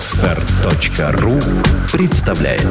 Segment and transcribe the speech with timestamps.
[0.00, 1.38] Отстар.ру
[1.92, 2.62] представляет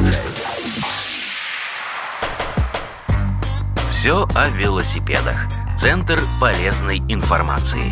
[3.92, 5.46] Все о велосипедах.
[5.78, 7.84] Центр полезной информации.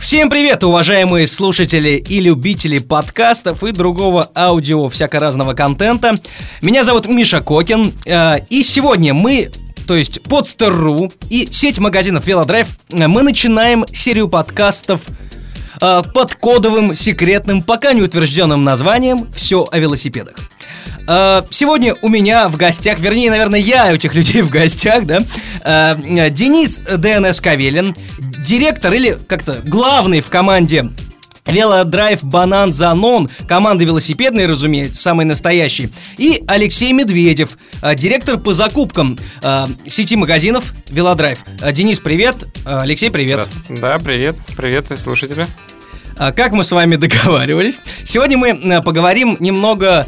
[0.00, 6.14] Всем привет, уважаемые слушатели и любители подкастов и другого аудио всяко разного контента.
[6.62, 9.50] Меня зовут Миша Кокин, э, и сегодня мы
[9.86, 15.02] то есть Podster.ru и сеть магазинов Велодрайв, э, мы начинаем серию подкастов
[15.80, 20.36] э, под кодовым, секретным, пока не утвержденным названием «Все о велосипедах».
[21.06, 25.22] Э, сегодня у меня в гостях, вернее, наверное, я у этих людей в гостях, да,
[25.62, 30.90] э, Денис ДНС Кавелин, директор или как-то главный в команде
[31.50, 35.90] Велодрайв Банан Занон, команда велосипедная, разумеется, самый настоящий.
[36.16, 41.38] И Алексей Медведев, э, директор по закупкам э, сети магазинов Велодрайв.
[41.60, 42.36] Э, Денис, привет.
[42.64, 43.46] Алексей, привет.
[43.68, 44.36] Да, привет.
[44.56, 45.46] Привет, слушатели.
[46.16, 50.06] Как мы с вами договаривались, сегодня мы поговорим немного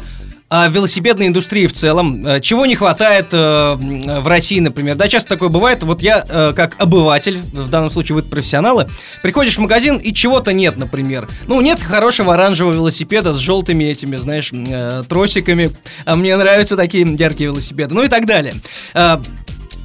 [0.69, 2.25] велосипедной индустрии в целом.
[2.25, 4.95] Э, Чего не хватает э, в России, например.
[4.95, 5.83] Да, часто такое бывает.
[5.83, 8.87] Вот я, э, как обыватель, в данном случае вы профессионалы,
[9.21, 11.27] приходишь в магазин и чего-то нет, например.
[11.47, 14.51] Ну, нет хорошего оранжевого велосипеда с желтыми этими, знаешь,
[15.07, 15.71] тросиками.
[16.05, 17.95] А мне нравятся такие яркие велосипеды.
[17.95, 18.55] Ну и так далее.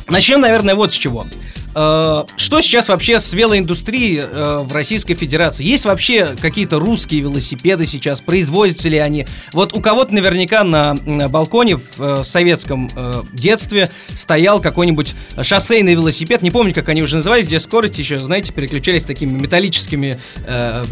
[0.08, 1.26] Начнем, наверное, вот с чего.
[1.74, 5.64] Э, Что сейчас вообще с велоиндустрией э, в Российской Федерации?
[5.64, 8.20] Есть вообще какие-то русские велосипеды сейчас?
[8.20, 9.26] Производятся ли они?
[9.52, 10.94] Вот у кого-то наверняка на
[11.28, 12.90] балконе в э, советском
[13.32, 16.42] детстве стоял какой-нибудь шоссейный велосипед.
[16.42, 20.18] Не помню, как они уже назывались, где скорость еще, знаете, переключались такими металлическими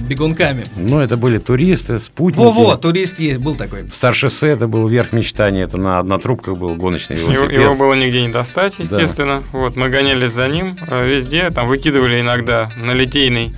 [0.06, 0.64] бегунками.
[0.77, 2.42] Ну, это были туристы, спутники.
[2.42, 3.91] Во-во, турист есть, был такой.
[3.91, 7.60] Старшессе это был верх мечтания, это на однотрубках был гоночный Его, велосипед.
[7.60, 9.42] его было нигде не достать, естественно.
[9.52, 13.55] Вот, мы гонялись за ним э, везде, там выкидывали иногда на литейный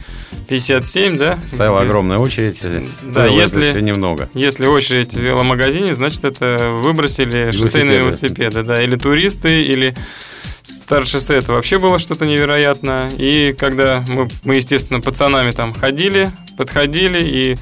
[0.49, 1.39] 57, да?
[1.47, 4.29] Стояла Где- огромная очередь, Да, стоило если- все немного.
[4.35, 9.95] Если очередь в веломагазине, значит, это выбросили шоссейные велосипеды, да, или туристы, или
[10.63, 13.11] старшессе, это вообще было что-то невероятное.
[13.17, 17.59] И когда мы, мы, естественно, пацанами там ходили, подходили и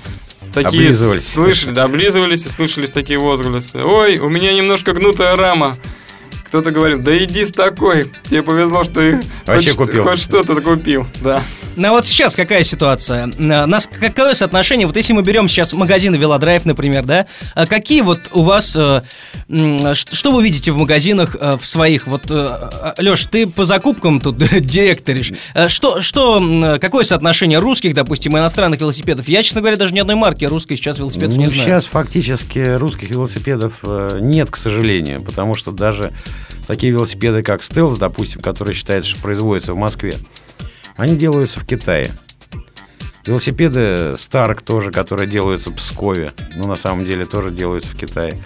[0.54, 1.28] такие Облизывались.
[1.32, 3.78] слышали, да, облизывались и слышались такие возгласы.
[3.84, 5.76] Ой, у меня немножко гнутая рама.
[6.46, 10.04] Кто-то говорил, да иди с такой, тебе повезло, что ты Вообще хоть, купил.
[10.04, 11.42] хоть что-то купил, да.
[11.74, 13.30] Ну а вот сейчас какая ситуация?
[13.36, 14.86] На- Нас какое соотношение?
[14.86, 19.02] Вот если мы берем сейчас магазины Велодрайв, например, да, а какие вот у вас, э,
[19.94, 22.06] что вы видите в магазинах э, в своих?
[22.06, 25.32] Вот, Леш, ты по закупкам тут директоришь.
[25.54, 29.28] Э, Что, что, какое соотношение русских, допустим, и иностранных велосипедов?
[29.28, 31.62] Я, честно говоря, даже ни одной марки русской сейчас велосипедов Ну, не знаю.
[31.68, 36.12] сейчас фактически русских велосипедов э, нет, к сожалению, потому что даже
[36.66, 40.16] такие велосипеды, как Стелс, допустим, которые считается, что производятся в Москве,
[40.96, 42.12] они делаются в Китае.
[43.26, 48.38] Велосипеды Старк тоже, которые делаются в Пскове, ну, на самом деле, тоже делаются в Китае.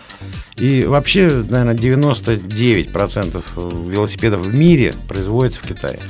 [0.56, 6.00] И вообще, наверное, 99% велосипедов в мире производятся в Китае.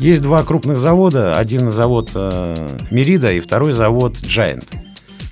[0.00, 1.36] Есть два крупных завода.
[1.38, 4.66] Один завод э, Мерида и второй завод Giant,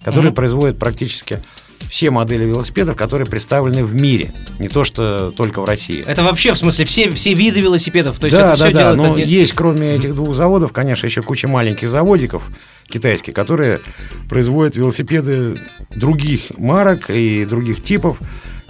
[0.05, 0.35] который Мгм.
[0.35, 1.43] производит практически
[1.89, 4.33] все модели велосипедов, которые представлены в мире.
[4.59, 6.05] Не то, что только в России.
[6.07, 8.19] Это вообще, в смысле, все, все виды велосипедов?
[8.19, 8.81] То есть да, это да, все да.
[8.81, 12.43] делают Но одни- есть, кроме этих двух заводов, конечно, еще куча маленьких заводиков
[12.89, 13.81] китайских, которые
[14.29, 15.57] производят велосипеды
[15.91, 18.19] других марок и других типов.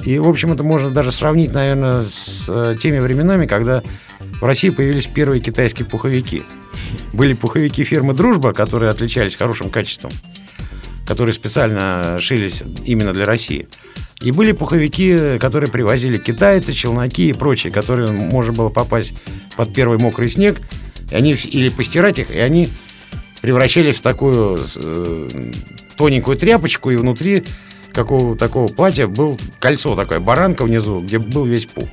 [0.05, 3.83] И, в общем, это можно даже сравнить, наверное, с э, теми временами, когда
[4.41, 6.45] в России появились первые китайские пуховики.
[7.13, 10.13] Были пуховики фирмы «Дружба», которые отличались хорошим качеством,
[11.09, 13.67] которые специально шились именно для России.
[14.21, 19.15] И были пуховики, которые привозили китайцы, челноки и прочие, которые можно было попасть
[19.57, 20.61] под первый мокрый снег,
[21.11, 22.69] и они, или постирать их, и они
[23.41, 25.29] превращались в такую э,
[25.97, 27.45] тоненькую тряпочку, и внутри
[27.95, 31.89] какого такого платья был кольцо такое, баранка внизу, где был весь пух.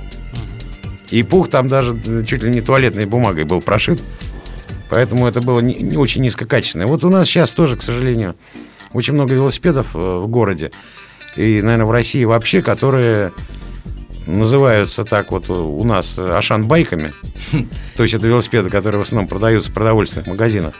[1.09, 4.03] И пух там даже э, чуть ли не туалетной бумагой был прошит.
[4.89, 6.87] Поэтому это было не, не очень низкокачественное.
[6.87, 8.35] Вот у нас сейчас тоже, к сожалению,
[8.93, 10.71] очень много велосипедов э, в городе.
[11.35, 13.31] И, наверное, в России вообще, которые
[14.25, 17.13] называются так вот у нас э, ашан-байками.
[17.95, 20.73] То есть это велосипеды, которые в основном продаются в продовольственных магазинах.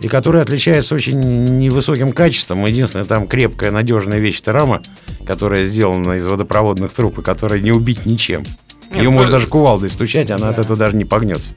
[0.00, 1.18] И которые отличаются очень
[1.58, 2.66] невысоким качеством.
[2.66, 4.82] Единственное, там крепкая, надежная вещь это рама,
[5.26, 8.44] которая сделана из водопроводных труб, и которая не убить ничем.
[8.92, 11.54] Ее Нет, можно то- даже кувалдой стучать, она от этого даже не погнется.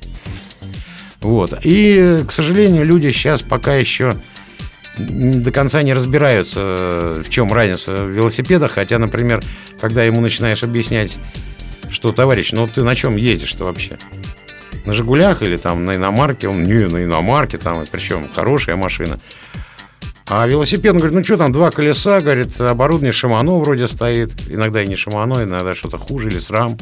[1.21, 1.53] Вот.
[1.63, 4.15] И, к сожалению, люди сейчас пока еще
[4.99, 8.73] до конца не разбираются, э, в чем разница в велосипедах.
[8.73, 9.41] Хотя, например,
[9.79, 11.17] когда ему начинаешь объяснять,
[11.89, 13.97] что, товарищ, ну ты на чем ездишь-то вообще?
[14.85, 16.47] На «Жигулях» или там на иномарке?
[16.47, 19.19] Он, не, на иномарке, там, причем хорошая машина.
[20.27, 24.31] А велосипед, он говорит, ну что там, два колеса, говорит, оборудование Шимано вроде стоит.
[24.47, 26.77] Иногда и не Шимано, иногда что-то хуже, или СРАМ.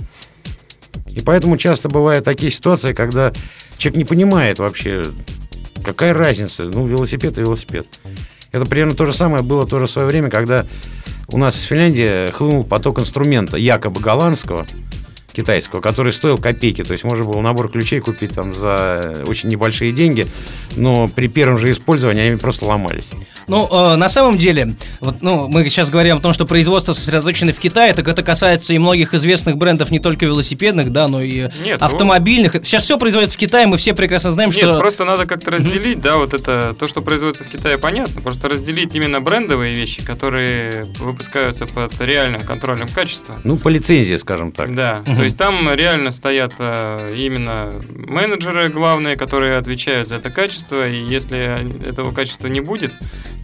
[1.07, 3.31] И поэтому часто бывают такие ситуации, когда
[3.77, 5.05] человек не понимает вообще,
[5.83, 7.87] какая разница, ну, велосипед и велосипед.
[8.51, 10.65] Это примерно то же самое было тоже в свое время, когда
[11.29, 14.65] у нас из Финляндии хлынул поток инструмента, якобы голландского,
[15.37, 16.83] китайского, который стоил копейки.
[16.83, 20.27] То есть можно было набор ключей купить там за очень небольшие деньги,
[20.75, 23.05] но при первом же использовании они просто ломались.
[23.47, 27.53] Ну, э, на самом деле, вот, ну, мы сейчас говорим о том, что производство сосредоточено
[27.53, 31.47] в Китае, так это касается и многих известных брендов, не только велосипедных, да, но и
[31.63, 32.55] Нет, автомобильных.
[32.55, 32.63] Ну...
[32.63, 34.79] Сейчас все производится в Китае, мы все прекрасно знаем, Нет, что...
[34.79, 38.93] просто надо как-то разделить, да, вот это, то, что производится в Китае, понятно, просто разделить
[38.95, 43.39] именно брендовые вещи, которые выпускаются под реальным контролем качества.
[43.45, 44.75] Ну, по лицензии, скажем так.
[44.75, 45.15] Да, угу.
[45.15, 50.97] то есть там реально стоят э, именно менеджеры главные, которые отвечают за это качество, и
[50.97, 52.93] если этого качества не будет,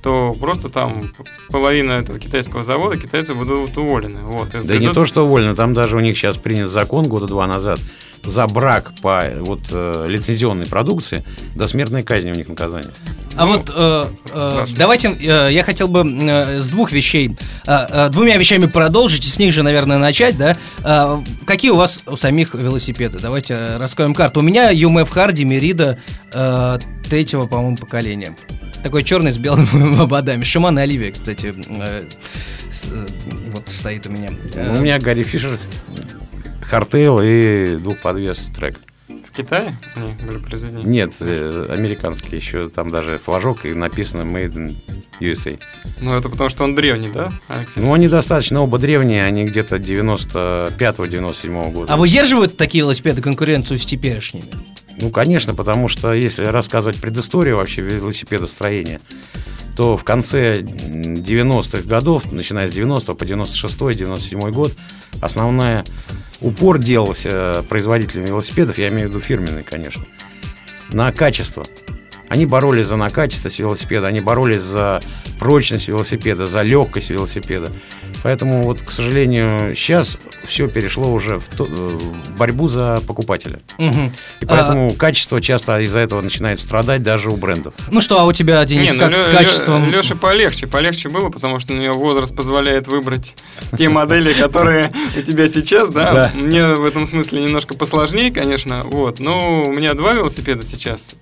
[0.02, 1.14] то просто там
[1.50, 4.22] половина этого китайского завода китайцы будут уволены.
[4.22, 4.50] Вот.
[4.50, 4.80] Да придут...
[4.80, 7.80] не то, что уволены, там даже у них сейчас принят закон года два назад
[8.24, 11.24] за брак по вот э, лицензионной продукции
[11.56, 12.92] до смертной казни у них наказание.
[13.36, 17.36] А ну, вот э, э, давайте э, я хотел бы э, с двух вещей,
[17.66, 20.56] э, э, двумя вещами продолжить, и с них же, наверное, начать, да.
[20.84, 23.20] Э, какие у вас у самих велосипеды?
[23.20, 24.42] Давайте э, раскроем карту.
[24.42, 25.98] У меня UMF Hardy Merida
[26.34, 28.36] э, третьего, по-моему, поколения.
[28.84, 30.44] Такой черный с белыми ободами.
[30.44, 32.04] Шиман и Оливия, кстати, э,
[32.72, 33.08] с, э,
[33.52, 34.30] вот стоит у меня.
[34.56, 35.58] У меня Гарри Фишер,
[36.62, 38.80] Хартейл и двухподвес трек.
[39.22, 40.84] В Китае они были произведены?
[40.88, 42.70] Нет, э, американские еще.
[42.70, 44.76] Там даже флажок и написано Made in
[45.20, 45.60] USA.
[46.02, 47.82] Ну, это потому что он древний, да, Алексей?
[47.82, 51.94] Ну, они достаточно оба древние, они где-то 95-97 года.
[51.94, 54.46] А выдерживают такие велосипеды конкуренцию с теперешними?
[55.00, 59.00] Ну, конечно, потому что если рассказывать предысторию вообще велосипедостроения,
[59.76, 64.74] то в конце 90-х годов, начиная с 90 по 96-97 год,
[65.22, 65.84] основная
[66.42, 70.06] упор делался производителями велосипедов, я имею в виду фирменные, конечно,
[70.90, 71.64] на качество.
[72.30, 75.02] Они боролись за на качество велосипеда, они боролись за
[75.40, 77.72] прочность велосипеда, за легкость велосипеда.
[78.24, 80.18] Поэтому вот, к сожалению, сейчас
[80.48, 83.60] все перешло уже в, то, э, в борьбу за покупателя.
[83.78, 84.12] Угу.
[84.40, 84.94] И поэтому а...
[84.98, 87.74] качество часто из-за этого начинает страдать даже у брендов.
[87.92, 89.92] Ну что, а у тебя, Денис, Не, как ну, с качеством?
[89.92, 93.36] Леша полегче, полегче было, потому что у нее возраст позволяет выбрать
[93.78, 96.32] те модели, которые у тебя сейчас, да.
[96.34, 99.20] Мне в этом смысле немножко посложнее, конечно, вот.
[99.20, 101.16] Но у меня два велосипеда сейчас.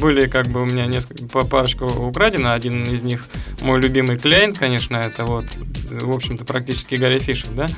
[0.00, 2.52] Были как бы у меня несколько, парочку украдено.
[2.52, 3.26] Один из них
[3.60, 5.46] мой любимый Кляйн, конечно, это вот
[5.88, 7.68] в общем-то, практически Гарри Фишер, да?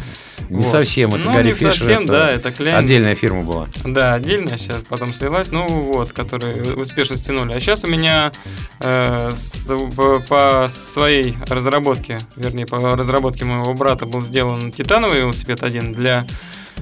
[0.49, 0.67] Не вот.
[0.67, 1.77] совсем, это ну, Гарри не Фишер.
[1.77, 2.77] совсем, это да, это Кляйн.
[2.77, 3.69] Отдельная фирма была.
[3.85, 7.53] Да, отдельная, сейчас потом слилась, ну вот, которые успешно стянули.
[7.53, 8.33] А сейчас у меня
[8.81, 15.63] э, с, по, по своей разработке, вернее, по разработке моего брата был сделан титановый велосипед
[15.63, 16.27] один для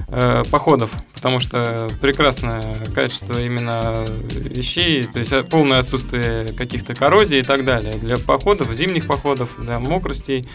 [0.07, 2.63] э, походов, потому что прекрасное
[2.93, 7.93] качество именно вещей, то есть полное отсутствие каких-то коррозий и так далее.
[7.93, 10.47] Для походов, зимних походов, для мокростей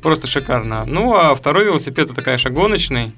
[0.00, 0.84] просто шикарно.
[0.84, 3.12] Ну, а второй велосипед это, конечно, гоночный,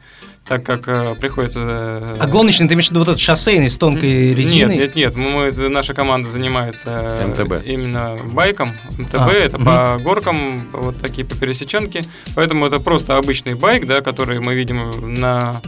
[0.46, 1.60] так как э, приходится...
[1.60, 4.76] Э, а гоночный, ты имеешь в виду вот этот шоссейный с тонкой резиной?
[4.76, 7.66] Нет, нет, нет, мы, наша команда занимается МТБ.
[7.66, 8.76] именно байком.
[8.98, 9.64] МТБ а, это угу.
[9.64, 12.02] по горкам, вот такие по пересеченке,
[12.34, 15.60] поэтому это просто обычный байк, да, который мы видим на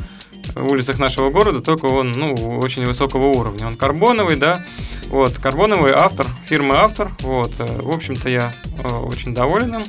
[0.57, 3.67] улицах нашего города, только он ну, очень высокого уровня.
[3.67, 4.65] Он карбоновый, да,
[5.09, 9.85] вот, карбоновый автор, фирмы автор, вот, э, в общем-то я э, очень доволен им,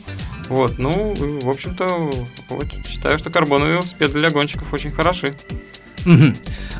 [0.53, 2.11] вот, ну, в общем-то,
[2.49, 5.33] вот, считаю, что карбоновые велосипеды для гонщиков очень хороши.
[6.05, 6.33] Угу.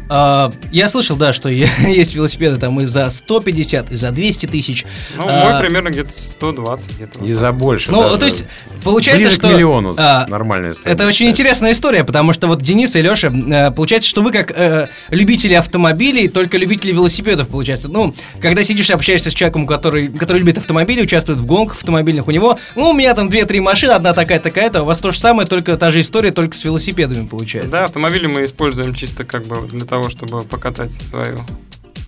[0.10, 4.86] А, я слышал, да, что есть велосипеды там и за 150, и за 200 тысяч.
[5.18, 7.24] Ну, а, мой примерно где-то 120 где-то.
[7.24, 7.92] И за больше.
[7.92, 8.18] Ну, даже.
[8.18, 8.46] то есть,
[8.84, 9.50] получается, Ближе что...
[9.50, 10.92] к миллиону а, нормальная история.
[10.92, 14.52] Это очень интересная история, потому что вот Денис и Леша, э, получается, что вы как
[14.52, 17.88] э, любители автомобилей, только любители велосипедов, получается.
[17.88, 22.28] Ну, когда сидишь и общаешься с человеком, который, который любит автомобили, участвует в гонках автомобильных,
[22.28, 25.20] у него, ну, у меня там 2-3 машины, одна такая, такая-то, у вас то же
[25.20, 27.72] самое, только та же история, только с велосипедами получается.
[27.72, 31.40] Да, автомобили мы используем чисто чисто как бы для того, чтобы покатать свою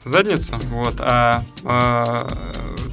[0.03, 2.27] задницу, вот, а, а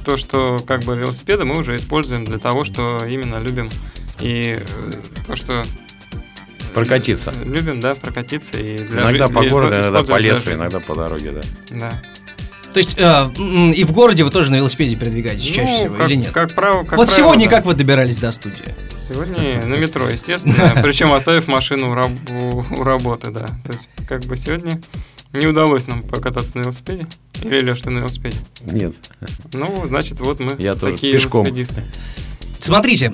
[0.05, 3.69] то, что как бы велосипеды мы уже используем для того, что именно любим
[4.19, 4.91] и э,
[5.27, 5.65] то, что
[6.73, 7.31] прокатиться.
[7.43, 11.31] Любим, да, прокатиться и для иногда жи- по городу, иногда по лесу, иногда по дороге,
[11.31, 11.41] да.
[11.71, 12.01] Да.
[12.73, 13.29] То есть э,
[13.75, 16.31] и в городе вы тоже на велосипеде передвигаетесь ну, чаще всего как, или нет?
[16.31, 17.55] Как право, как вот правило, сегодня да.
[17.55, 18.73] как вы добирались до студии?
[19.07, 20.79] Сегодня на метро, естественно.
[20.83, 23.47] Причем оставив машину у, раб- у работы, да.
[23.65, 24.81] То есть, как бы сегодня
[25.33, 27.07] Не удалось нам покататься на велосипеде?
[27.41, 28.37] Или Леш, ты на велосипеде?
[28.61, 28.95] Нет.
[29.53, 31.43] Ну, значит, вот мы Я тоже такие пешком.
[31.45, 31.83] велосипедисты.
[32.59, 33.11] Смотрите,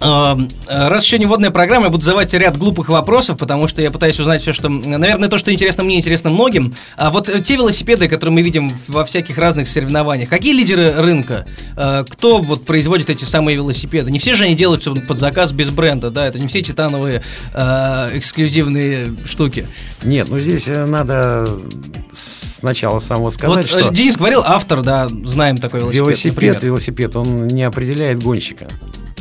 [0.00, 4.18] раз еще не водная программа, я буду задавать ряд глупых вопросов, потому что я пытаюсь
[4.20, 4.68] узнать все, что...
[4.68, 6.74] Наверное, то, что интересно мне, интересно многим.
[6.96, 11.46] А вот э, те велосипеды, которые мы видим во всяких разных соревнованиях, какие лидеры рынка?
[11.76, 14.10] Э, Кто вот производит эти самые велосипеды?
[14.10, 16.26] Не все же они делаются под заказ без бренда, да?
[16.26, 17.22] Это не все титановые
[17.54, 19.68] э, эксклюзивные штуки.
[20.02, 21.48] Нет, ну здесь э, надо
[22.12, 26.06] сначала самого сказать, вот что Денис говорил, автор, да, знаем такой велосипед.
[26.06, 26.64] велосипед, например.
[26.64, 28.68] велосипед, он не определяет гонщика.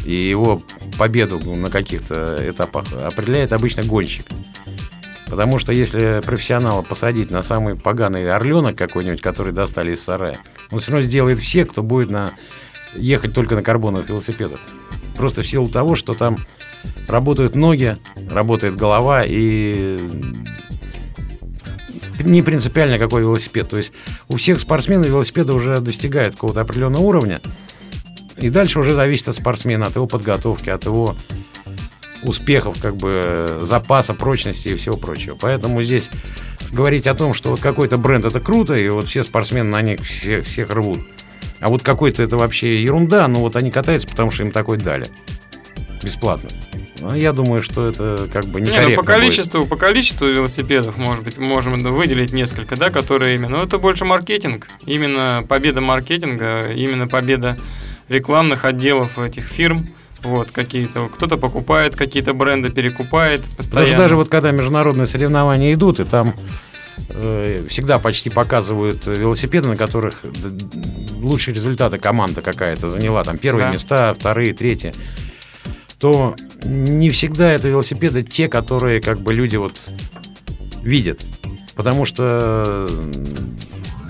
[0.07, 0.63] И его
[0.97, 4.25] победу на каких-то этапах определяет обычно гонщик.
[5.27, 10.39] Потому что если профессионала посадить на самый поганый орленок какой-нибудь, который достали из сарая,
[10.71, 12.35] он все равно сделает все, кто будет на...
[12.95, 14.61] ехать только на карбоновых велосипедах.
[15.17, 16.37] Просто в силу того, что там
[17.09, 17.97] работают ноги,
[18.31, 20.09] работает голова и
[22.21, 23.67] не принципиально какой велосипед.
[23.69, 23.91] То есть
[24.29, 27.41] у всех спортсменов велосипеды уже достигают какого-то определенного уровня.
[28.37, 31.15] И дальше уже зависит от спортсмена, от его подготовки, от его
[32.23, 35.37] успехов, как бы запаса, прочности и всего прочего.
[35.39, 36.09] Поэтому здесь
[36.71, 40.01] говорить о том, что вот какой-то бренд это круто, и вот все спортсмены на них
[40.01, 40.99] все, всех рвут.
[41.59, 45.07] А вот какой-то это вообще ерунда, но вот они катаются, потому что им такой дали.
[46.03, 46.49] Бесплатно.
[46.99, 49.05] Ну, я думаю, что это как бы Не, ну по будет.
[49.05, 53.57] количеству, по количеству велосипедов, может быть, можем выделить несколько, да, которые именно.
[53.57, 54.67] Но это больше маркетинг.
[54.85, 57.59] Именно победа маркетинга, именно победа
[58.09, 59.89] рекламных отделов этих фирм.
[60.23, 61.09] Вот, какие-то.
[61.09, 63.85] Кто-то покупает какие-то бренды, перекупает постоянно.
[63.85, 66.33] Даже, даже вот когда международные соревнования идут, и там
[67.09, 70.21] э, всегда почти показывают велосипеды, на которых
[71.21, 73.73] лучшие результаты команда какая-то заняла, там первые Да.
[73.73, 74.93] места, вторые, третьи,
[75.99, 79.79] то не всегда это велосипеды те, которые как бы люди вот
[80.83, 81.25] видят.
[81.75, 82.89] Потому что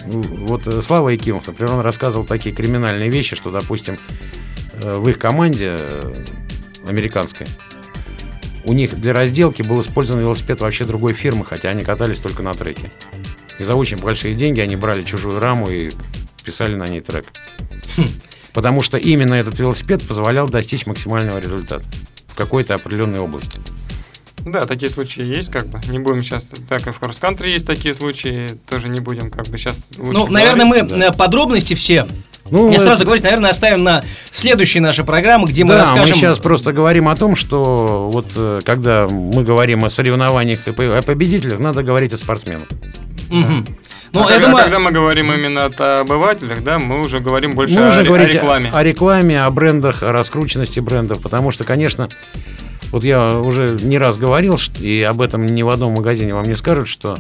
[0.08, 3.98] вот э, Слава Якимов, например, он рассказывал такие криминальные вещи, что, допустим,
[4.84, 6.26] э, в их команде э,
[6.88, 7.48] американской
[8.66, 12.54] у них для разделки был использован велосипед вообще другой фирмы, хотя они катались только на
[12.54, 12.92] треке.
[13.60, 15.90] И за очень большие деньги они брали чужую раму и
[16.44, 17.26] писали на ней трек.
[18.54, 21.86] Потому что именно этот велосипед позволял достичь максимального результата
[22.28, 23.62] в какой-то определенной области.
[24.46, 25.80] Да, такие случаи есть, как бы.
[25.88, 29.58] Не будем сейчас, так и в кросс-кантри есть такие случаи, тоже не будем, как бы
[29.58, 29.88] сейчас.
[29.98, 32.08] Ну, наверное, мы э, подробности все
[32.50, 36.10] Ну, Я э, сразу говорю, наверное, оставим на следующие наши программы, где мы да, расскажем...
[36.10, 40.72] мы сейчас просто говорим о том, что вот э, когда мы говорим о соревнованиях и
[40.72, 42.68] о победителях, надо говорить о спортсменах.
[43.30, 43.66] Мгм.
[44.14, 47.54] Ну, а я когда, думаю, когда мы говорим именно от обывателях, да, мы уже говорим
[47.56, 48.72] больше Мы о, уже о говорить рекламе.
[48.74, 52.08] о рекламе, о брендах, о раскрученности брендов, потому что, конечно,
[52.92, 56.56] вот я уже не раз говорил, и об этом ни в одном магазине вам не
[56.56, 57.18] скажут, что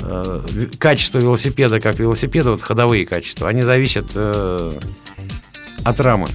[0.00, 4.72] э, качество велосипеда как велосипеда, вот ходовые качества, они зависят э,
[5.84, 6.28] от рамы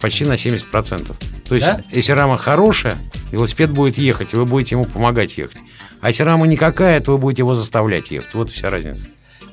[0.00, 1.14] почти на 70%.
[1.48, 1.80] То есть, Да?
[1.92, 2.96] если рама хорошая,
[3.30, 5.58] велосипед будет ехать, и вы будете ему помогать ехать.
[6.00, 8.34] А если рама никакая, то вы будете его заставлять ехать.
[8.34, 9.06] Вот вся разница.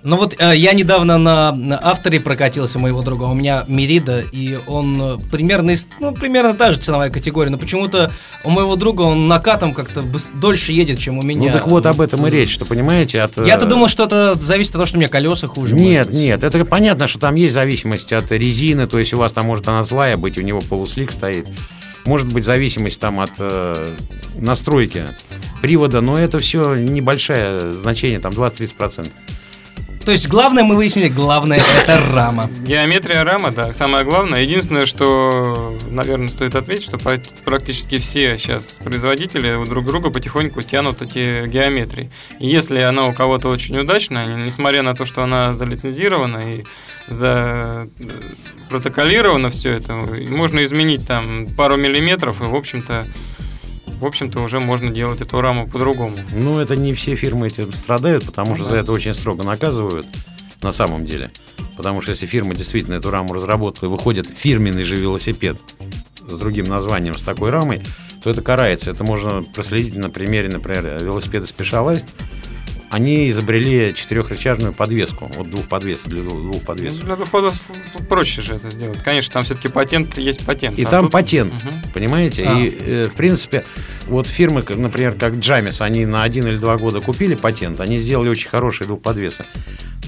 [0.04, 4.60] Ну вот э, я недавно на, на авторе прокатился моего друга, у меня Мерида, и
[4.68, 8.12] он э, примерно, ну, примерно та же ценовая категория, но почему-то
[8.44, 11.54] у моего друга он накатом как-то дольше едет, чем у меня.
[11.54, 13.38] Ну так вот об этом и речь, что понимаете, от...
[13.38, 15.74] Я-то э, думал, что это зависит от того, что у меня колеса хуже.
[15.74, 19.46] Нет, нет, это понятно, что там есть зависимость от резины, то есть у вас там
[19.46, 21.48] может она злая быть, у него полуслик стоит.
[22.06, 23.96] Может быть зависимость там от э,
[24.36, 25.06] настройки
[25.62, 29.10] привода, но это все небольшое значение, там 20-30%.
[30.06, 32.50] То есть главное мы выяснили, главное это рама.
[32.62, 34.42] Геометрия рама, да, самое главное.
[34.42, 41.02] Единственное, что, наверное, стоит отметить, что практически все сейчас производители у друг друга потихоньку тянут
[41.02, 42.12] эти геометрии.
[42.40, 46.64] И если она у кого-то очень удачная, несмотря на то, что она залицензирована и
[47.08, 48.06] за э,
[48.70, 53.08] протоколировано все это, можно изменить там пару миллиметров, и, в общем-то,
[53.86, 56.18] в общем-то, уже можно делать эту раму по-другому.
[56.32, 60.08] Ну, это не все фирмы этим страдают, потому что за это очень строго наказывают
[60.62, 61.30] на самом деле.
[61.78, 65.58] Потому что если фирма действительно эту раму разработала и выходит фирменный же велосипед
[66.20, 67.82] с другим названием, с такой рамой,
[68.24, 68.92] то это карается.
[68.92, 72.08] Это можно проследить на примере, например, велосипеда Specialized.
[72.94, 77.04] Они изобрели четырехрычажную подвеску, вот двух подвесок, для двух двух Ну, подвесок.
[77.06, 77.60] Для двухходов
[78.08, 79.02] проще же это сделать.
[79.04, 80.78] Конечно, там все-таки патент есть патент.
[80.78, 81.82] И а там тут- патент, Мгм.
[81.94, 82.46] понимаете?
[82.48, 82.60] А.
[82.60, 83.66] И, э, в принципе,
[84.06, 87.98] вот фирмы, как, например, как Джамис, они на один или два года купили патент, они
[87.98, 89.44] сделали очень хорошие двухподвесы.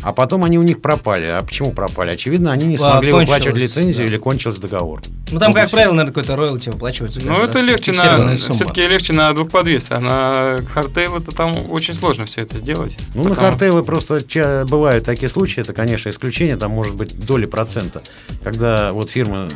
[0.04, 1.26] А потом они у них пропали.
[1.26, 2.12] А почему пропали?
[2.12, 4.14] Очевидно, они не А, смогли кончилось, выплачивать лицензию да.
[4.14, 5.02] или кончился договор.
[5.32, 7.22] Ну там, и как правило, наверное, какой-то роялти выплачивается.
[7.24, 11.72] Ну, это раз, легче на, все-таки легче на двух подвесах, а на хардтейл это там
[11.72, 12.98] очень сложно все это сделать.
[13.16, 17.18] Ну, на Потому- хардтейлы просто ча- бывают такие случаи, это, конечно, исключение, там может быть
[17.26, 18.02] доли процента,
[18.44, 19.48] когда вот фирма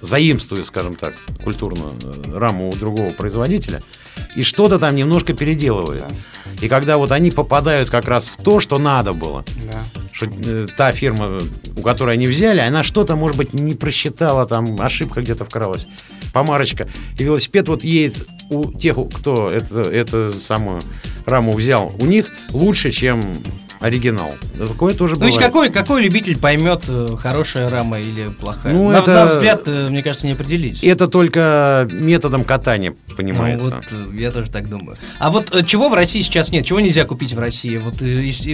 [0.00, 3.82] заимствует, скажем так, культурную э, раму у другого производителя
[4.36, 6.04] и что-то там немножко переделывает.
[6.60, 9.84] И когда вот они попадают как раз в то, что надо было, Да.
[10.12, 11.40] что э, та фирма,
[11.76, 15.86] у которой они взяли, она что-то, может быть, не просчитала, там ошибка где-то вкралась,
[16.32, 16.88] помарочка.
[17.18, 20.80] И велосипед вот едет у тех, кто это, эту самую
[21.26, 23.22] раму взял, у них лучше, чем
[23.80, 24.34] оригинал.
[24.58, 25.38] Такое тоже Ну, бывает.
[25.38, 28.72] какой, какой любитель поймет, э, хорошая рама или плохая?
[28.72, 30.82] Ну, на, это- на взгляд, э, мне кажется, не определить.
[30.82, 33.68] Это только методом катания понимается.
[33.70, 34.96] Ну, вот, э, я тоже так думаю.
[35.18, 36.64] А вот чего в России сейчас нет?
[36.66, 37.76] Чего нельзя купить в России?
[37.78, 37.98] Вот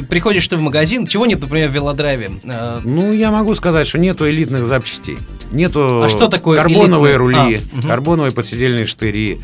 [0.08, 2.32] приходишь ты в магазин, чего нет, например, в велодрайве?
[2.44, 5.18] Э, Ну, я могу сказать, что нету элитных запчастей.
[5.52, 7.16] Нету А что такое карбоновые элитные?
[7.16, 7.88] рули, А, мгм.
[7.88, 9.40] карбоновые подседельные штыри,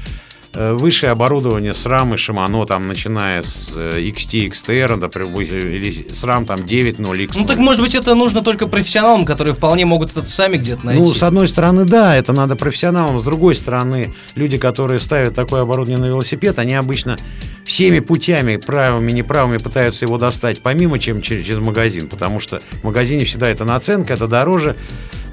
[0.52, 6.60] высшее оборудование SRAM и Shimano, там, начиная с э, XT, XTR, например, или SRAM там
[6.60, 7.30] 9.0, X0.
[7.36, 11.00] Ну так может быть это нужно только профессионалам, которые вполне могут это сами где-то найти.
[11.00, 13.20] Ну, с одной стороны, да, это надо профессионалам.
[13.20, 17.16] С другой стороны, люди, которые ставят такое оборудование на велосипед, они обычно
[17.64, 22.08] всеми путями, правыми, неправыми, пытаются его достать, помимо чем через, через магазин.
[22.08, 24.76] Потому что в магазине всегда это наценка, это дороже.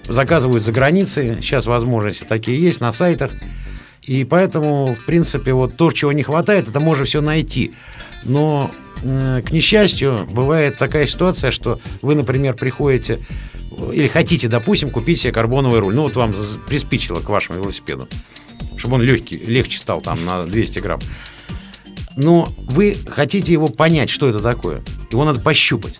[0.07, 1.37] Заказывают за границей.
[1.41, 3.31] Сейчас возможности такие есть на сайтах.
[4.07, 7.73] И поэтому, в принципе, вот то, чего не хватает, это можно все найти.
[8.23, 8.71] Но,
[9.03, 13.19] э, к несчастью, бывает такая ситуация, что вы, например, приходите
[13.93, 15.93] или хотите, допустим, купить себе карбоновый руль.
[15.93, 16.33] Ну, вот вам
[16.67, 18.07] приспичило к вашему велосипеду,
[18.77, 21.01] чтобы он легкий, легче стал там на 200 грамм.
[22.15, 24.81] Но вы хотите его понять, что это такое.
[25.11, 25.99] Его надо пощупать.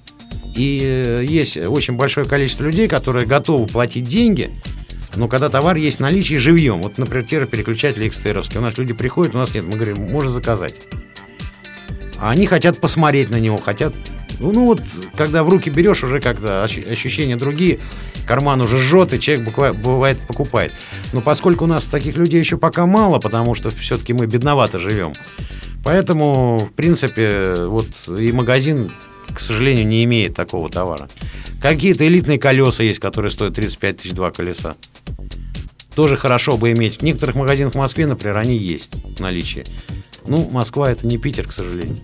[0.55, 4.49] И э, есть очень большое количество людей, которые готовы платить деньги,
[5.17, 6.81] но когда товар есть в наличии живьем.
[6.81, 8.57] Вот, например, те же переключатели XTR.
[8.57, 9.65] У нас люди приходят, у нас нет.
[9.65, 10.75] Мы говорим, можно заказать.
[12.19, 13.93] А они хотят посмотреть на него, хотят...
[14.39, 14.83] Ну, ну вот,
[15.15, 17.79] когда в руки берешь, уже ощу- ощущения другие,
[18.27, 20.71] карман уже жжет, и человек буква- бывает покупает.
[21.13, 25.13] Но поскольку у нас таких людей еще пока мало, потому что все-таки мы бедновато живем,
[25.83, 28.91] поэтому, в принципе, вот и магазин,
[29.33, 31.09] к сожалению, не имеет такого товара.
[31.61, 34.75] Какие-то элитные колеса есть, которые стоят 35 тысяч два колеса.
[35.95, 36.99] Тоже хорошо бы иметь.
[36.99, 39.63] В некоторых магазинах в Москве, например, они есть в наличии.
[40.27, 41.97] Ну, Москва это не Питер, к сожалению.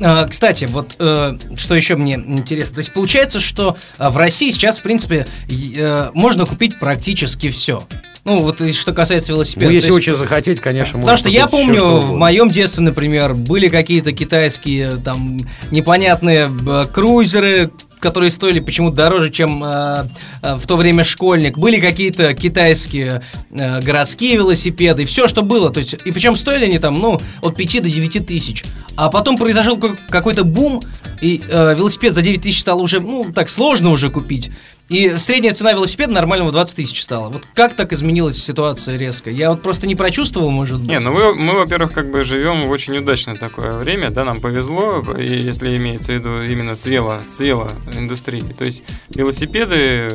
[0.00, 2.76] А, Кстати, вот э, что еще мне интересно.
[2.76, 7.86] То есть получается, что а, в России сейчас, в принципе, э, можно купить практически все.
[8.24, 9.66] Ну, вот и что касается велосипеда.
[9.66, 13.34] Ну, если есть- очень захотеть, конечно, Потому что я помню, что в моем детстве, например,
[13.34, 15.38] были какие-то китайские там
[15.72, 20.04] непонятные э, крузеры, которые стоили почему-то дороже, чем э,
[20.42, 21.56] э, в то время школьник.
[21.58, 25.70] Были какие-то китайские э, городские велосипеды, все, что было.
[25.72, 28.64] То есть, и причем стоили они там, ну, от 5 до 9 тысяч.
[28.96, 30.80] А потом произошел ка- какой-то бум,
[31.20, 34.50] и э, велосипед за 9 тысяч стало уже, ну, так сложно уже купить.
[34.92, 37.30] И средняя цена велосипеда нормального 20 тысяч стала.
[37.30, 39.30] Вот как так изменилась ситуация резко?
[39.30, 40.88] Я вот просто не прочувствовал, может быть.
[40.88, 44.42] Не, ну мы, мы, во-первых, как бы живем в очень удачное такое время, да, нам
[44.42, 48.52] повезло, если имеется в виду именно с вело, с велоиндустрией.
[48.52, 50.10] То есть велосипеды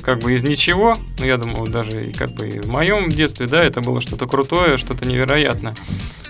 [0.00, 3.62] как бы из ничего, ну я думаю, даже как бы и в моем детстве, да,
[3.62, 5.74] это было что-то крутое, что-то невероятное.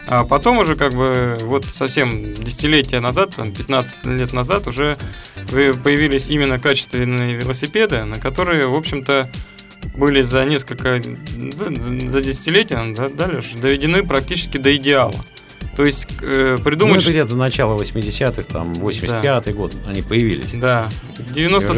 [0.09, 4.99] А потом уже как бы вот совсем десятилетия назад, там 15 лет назад уже
[5.49, 9.31] появились именно качественные велосипеды, на которые, в общем-то,
[9.94, 11.64] были за несколько, за,
[12.11, 15.16] за десятилетия, да, далее доведены практически до идеала.
[15.77, 17.03] То есть э, Ну, придумать...
[17.03, 20.51] это где-то начало 80-х, там, 85-й год они появились.
[20.53, 21.73] Да, к И уже где-то-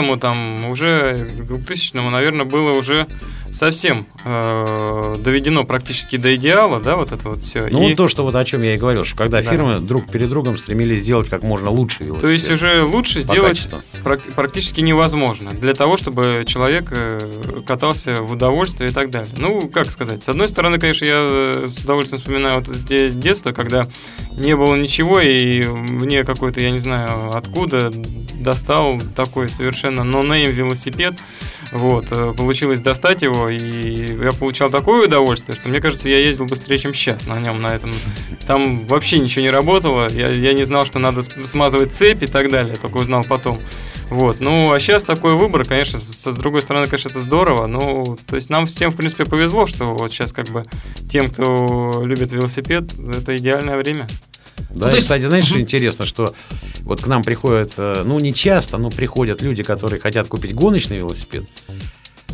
[0.00, 3.06] 95-му, там, уже к 2000-му, наверное, было уже
[3.52, 7.68] совсем э, доведено практически до идеала, да, вот это вот все.
[7.70, 9.50] Ну, вот то, что вот о чем я и говорил, что когда Да.
[9.50, 12.22] фирмы друг перед другом стремились сделать как можно лучше велосипед.
[12.22, 13.80] То есть уже лучше сделать качеству.
[14.34, 17.20] практически невозможно для того, чтобы человек э,
[17.66, 19.30] катался в удовольствие и так далее.
[19.36, 23.52] Ну, как сказать, с одной стороны, конечно, я э, с удовольствием вспоминаю вот те детство,
[23.52, 23.88] когда
[24.36, 27.90] не было ничего, и мне какой-то, я не знаю, откуда
[28.34, 31.14] достал такой совершенно нонейм велосипед,
[31.74, 36.46] вот, э, получилось достать его, и я получал такое удовольствие, что мне кажется, я ездил
[36.46, 37.92] быстрее, чем сейчас на нем, на этом.
[38.46, 42.26] Там вообще ничего не работало, я, я не знал, что надо см- смазывать цепь и
[42.28, 43.60] так далее, только узнал потом.
[44.08, 48.16] Вот, ну, а сейчас такой выбор, конечно, с, с другой стороны, конечно, это здорово, ну,
[48.24, 50.62] то есть нам всем, в принципе, повезло, что вот сейчас как бы
[51.10, 54.06] тем, кто любит велосипед, это идеальное время.
[54.56, 56.34] Да, Ну, то и, есть- кстати, знаешь, что интересно, что
[56.82, 60.98] вот к нам приходят, э, ну, не часто, но приходят люди, которые хотят купить гоночный
[60.98, 61.44] велосипед,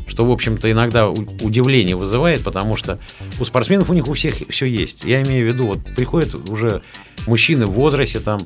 [0.06, 2.98] что, в общем-то, иногда удивление вызывает, потому что
[3.38, 5.04] у спортсменов у них у всех все есть.
[5.04, 6.82] Я имею в виду, вот приходят уже
[7.26, 8.40] мужчины в возрасте, там,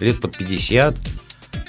[0.00, 0.96] лет под 50,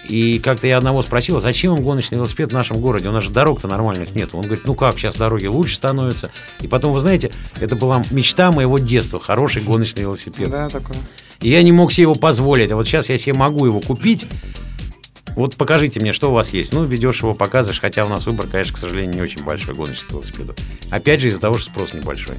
[0.09, 3.07] и как-то я одного спросил, а зачем им гоночный велосипед в нашем городе?
[3.09, 4.29] У нас же дорог-то нормальных нет.
[4.33, 6.31] Он говорит, ну как, сейчас дороги лучше становятся.
[6.62, 10.49] И потом, вы знаете, это была мечта моего детства, хороший гоночный велосипед.
[10.49, 10.95] Да, такой.
[11.41, 12.71] И я не мог себе его позволить.
[12.71, 14.28] А вот сейчас я себе могу его купить,
[15.36, 16.73] вот покажите мне, что у вас есть.
[16.73, 20.12] Ну, ведешь его, показываешь, хотя у нас выбор, конечно, к сожалению, не очень большой гоночных
[20.12, 20.58] велосипедов.
[20.89, 22.36] Опять же, из-за того, что спрос небольшой.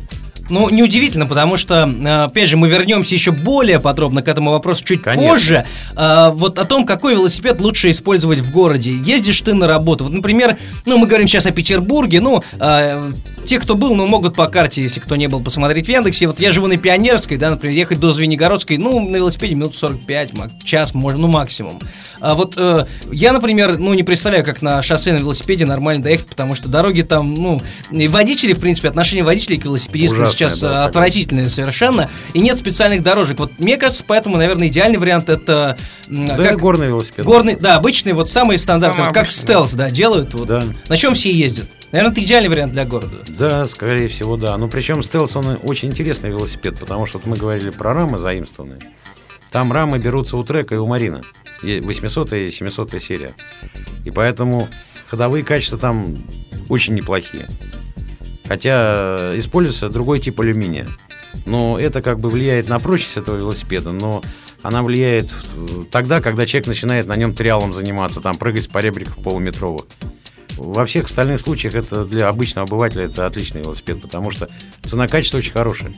[0.51, 4.85] Ну, неудивительно, потому что, э, опять же, мы вернемся еще более подробно к этому вопросу
[4.85, 5.29] чуть Конечно.
[5.29, 5.67] позже.
[5.97, 8.93] А, вот о том, какой велосипед лучше использовать в городе.
[8.93, 10.05] Ездишь ты на работу.
[10.05, 12.21] Вот, например, ну, мы говорим сейчас о Петербурге.
[12.21, 13.13] Ну, а,
[13.47, 16.27] те, кто был, ну, могут по карте, если кто не был, посмотреть в Яндексе.
[16.27, 20.33] Вот я живу на Пионерской, да, например, ехать до Звенигородской, ну, на велосипеде минут 45,
[20.65, 21.79] час, можно, ну, максимум.
[22.21, 26.27] А вот э, я, например, ну, не представляю, как на шоссе на велосипеде нормально доехать,
[26.27, 30.85] потому что дороги там, ну, и водители, в принципе, отношение водителей к велосипедистам сейчас да,
[30.87, 33.38] отвратительное совершенно, и нет специальных дорожек.
[33.38, 35.76] Вот мне кажется, поэтому, наверное, идеальный вариант это...
[36.09, 37.24] Да, как, горный велосипед.
[37.24, 40.35] Горный, да, обычный, вот самый стандартный, Самый как обычный, стелс, да, делают.
[40.35, 40.48] Вот.
[40.48, 40.64] Да.
[40.88, 41.66] На чем все ездят?
[41.92, 43.16] Наверное, это идеальный вариант для города.
[43.29, 44.57] Да, скорее всего, да.
[44.57, 48.81] Но причем стелс, он очень интересный велосипед, потому что вот мы говорили про рамы заимствованные.
[49.50, 51.22] Там рамы берутся у трека и у Марина.
[51.62, 53.35] 800 и 700 серия.
[54.05, 54.68] И поэтому
[55.09, 56.18] ходовые качества там
[56.68, 57.48] очень неплохие.
[58.51, 60.89] Хотя используется другой тип алюминия.
[61.47, 64.23] Но это как бы влияет на прочность этого велосипеда, но
[64.63, 65.31] она влияет
[65.93, 69.87] тогда, когда человек начинает на нем триалом заниматься, там прыгать с поребриков полуметровых.
[70.57, 74.49] Во всех остальных случаях это для обычного обывателя это отличный велосипед, потому что
[74.85, 75.95] цена-качество очень хорошая.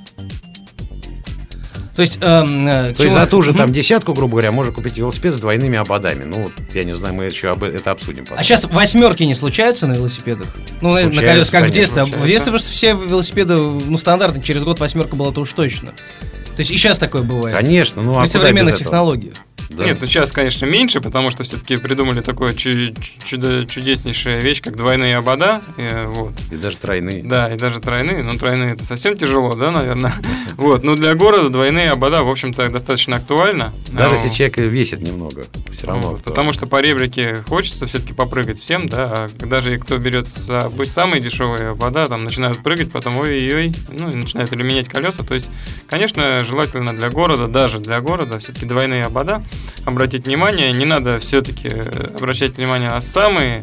[1.95, 4.97] То есть, эм, э, То есть за ту же там десятку, грубо говоря, можно купить
[4.97, 6.25] велосипед с двойными ободами.
[6.25, 8.25] Ну, вот, я не знаю, мы еще об, это обсудим.
[8.25, 8.39] Потом.
[8.39, 10.47] А сейчас восьмерки не случаются на велосипедах?
[10.81, 12.03] Ну, случаются, на колесах, как в детстве.
[12.03, 12.19] Случаются.
[12.19, 15.91] В детстве просто все велосипеды, ну, стандартно, через год восьмерка была, то уж точно.
[15.91, 17.57] То есть и сейчас такое бывает.
[17.57, 19.35] Конечно, ну а При современных технологиях.
[19.77, 19.85] Да.
[19.85, 25.17] Нет, ну сейчас, конечно, меньше, потому что все-таки придумали такую чудо чудеснейшая вещь, как двойные
[25.17, 25.63] обода.
[25.77, 26.33] И, вот.
[26.51, 27.23] и даже тройные.
[27.23, 28.23] Да, и даже тройные.
[28.23, 30.13] Ну, тройные это совсем тяжело, да, наверное.
[30.57, 30.85] Вот.
[30.85, 33.73] Но для города двойные обода, в общем-то, достаточно актуально.
[33.91, 36.19] Даже если человек весит немного, все равно.
[36.25, 39.29] Потому что по ребрике хочется все-таки попрыгать всем, да.
[39.41, 44.53] А даже кто берет самые дешевые обода, там начинают прыгать, потом ой-ой-ой, ну, и начинают
[44.53, 45.23] или менять колеса.
[45.23, 45.51] То есть,
[45.89, 49.43] конечно, желательно для города, даже для города, все-таки двойные обода
[49.85, 50.73] обратить внимание.
[50.73, 51.69] Не надо все-таки
[52.17, 53.63] обращать внимание на самые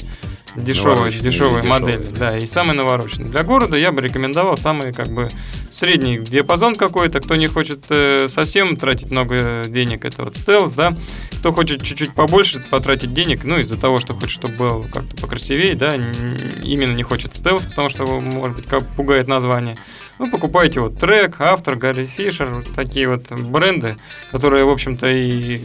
[0.56, 3.30] дешевые, дешевые модели, да, и самые навороченные.
[3.30, 5.30] Для города я бы рекомендовал самый как бы
[5.70, 7.20] средний диапазон какой-то.
[7.20, 10.96] Кто не хочет э, совсем тратить много денег, это вот стелс, да.
[11.40, 15.76] Кто хочет чуть-чуть побольше потратить денег, ну из-за того, что хочет, чтобы было как-то покрасивее,
[15.76, 19.78] да, именно не хочет стелс, потому что может быть как пугает название.
[20.18, 23.96] Ну, покупайте вот трек, автор, Гарри Фишер, вот такие вот бренды,
[24.32, 25.62] которые, в общем-то, и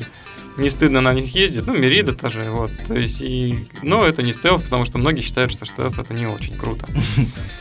[0.56, 1.66] не стыдно на них ездить.
[1.66, 2.70] Ну, Мерида тоже, вот.
[2.86, 6.26] То есть, и, но это не стелс, потому что многие считают, что стелс это не
[6.26, 6.86] очень круто.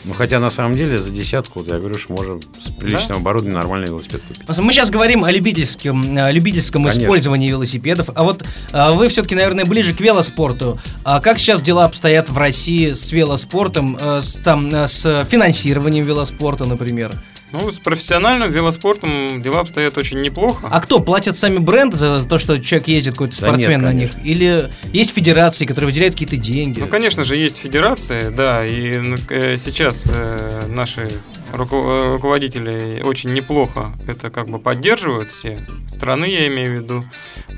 [0.04, 3.14] Ну, хотя на самом деле за десятку, я говорю, что можно с приличным да?
[3.16, 4.58] оборудованием нормальный велосипед купить.
[4.58, 8.10] Мы сейчас говорим о любительском, о любительском использовании велосипедов.
[8.14, 10.78] А вот а вы все-таки, наверное, ближе к велоспорту.
[11.04, 16.04] А как сейчас дела обстоят в России с велоспортом, э, с, там, э, с финансированием
[16.04, 17.22] велоспорта, например?
[17.54, 20.66] Ну, с профессиональным велоспортом дела обстоят очень неплохо.
[20.68, 20.98] А кто?
[20.98, 24.26] Платят сами бренды за, за то, что человек ездит, какой-то спортсмен да нет, на них?
[24.26, 26.80] Или есть федерации, которые выделяют какие-то деньги?
[26.80, 28.66] Ну, конечно же, есть федерации, да.
[28.66, 31.12] И ну, э, сейчас э, наши
[31.52, 37.04] руко- руководители очень неплохо это как бы поддерживают все страны, я имею в виду,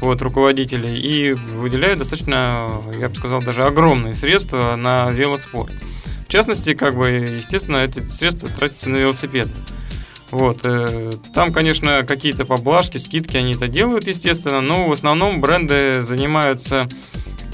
[0.02, 5.72] вот, руководители, и выделяют достаточно, я бы сказал, даже огромные средства на велоспорт.
[6.28, 9.52] В частности, как бы, естественно, эти средства тратятся на велосипеды.
[10.30, 16.02] Вот, э, там, конечно, какие-то поблажки, скидки они это делают, естественно, но в основном бренды
[16.02, 16.88] занимаются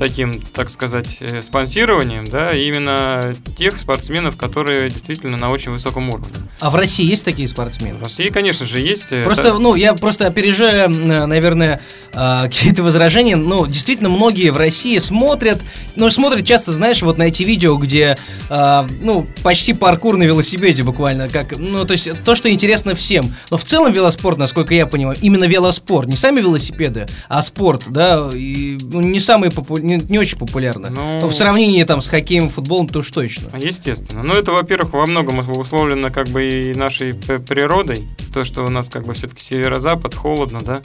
[0.03, 6.27] таким, так сказать, э, спонсированием, да, именно тех спортсменов, которые действительно на очень высоком уровне.
[6.59, 8.01] А в России есть такие спортсмены?
[8.01, 9.13] В России, конечно же, есть.
[9.13, 9.59] Э, просто, это...
[9.61, 11.81] ну, я просто опережаю, наверное,
[12.13, 13.37] а, какие-то возражения.
[13.37, 15.63] Ну, действительно, многие в России смотрят,
[15.95, 18.17] ну, смотрят часто, знаешь, вот на эти видео, где,
[18.49, 23.33] ну, почти паркур на велосипеде буквально, как, ну, то есть то, что интересно всем.
[23.51, 28.31] Но в целом велоспорт, насколько я понимаю, именно велоспорт, не сами велосипеды, а спорт, да,
[28.33, 30.91] и, ну, не самый популярный не, не очень популярно.
[30.91, 31.21] Ну...
[31.21, 33.51] Но в сравнении там с хоккеем, футболом, то уж точно.
[33.57, 34.23] Естественно.
[34.23, 38.07] Ну, это, во-первых, во многом условлено как бы и нашей природой.
[38.33, 40.83] То, что у нас как бы все-таки северо-запад, холодно, да.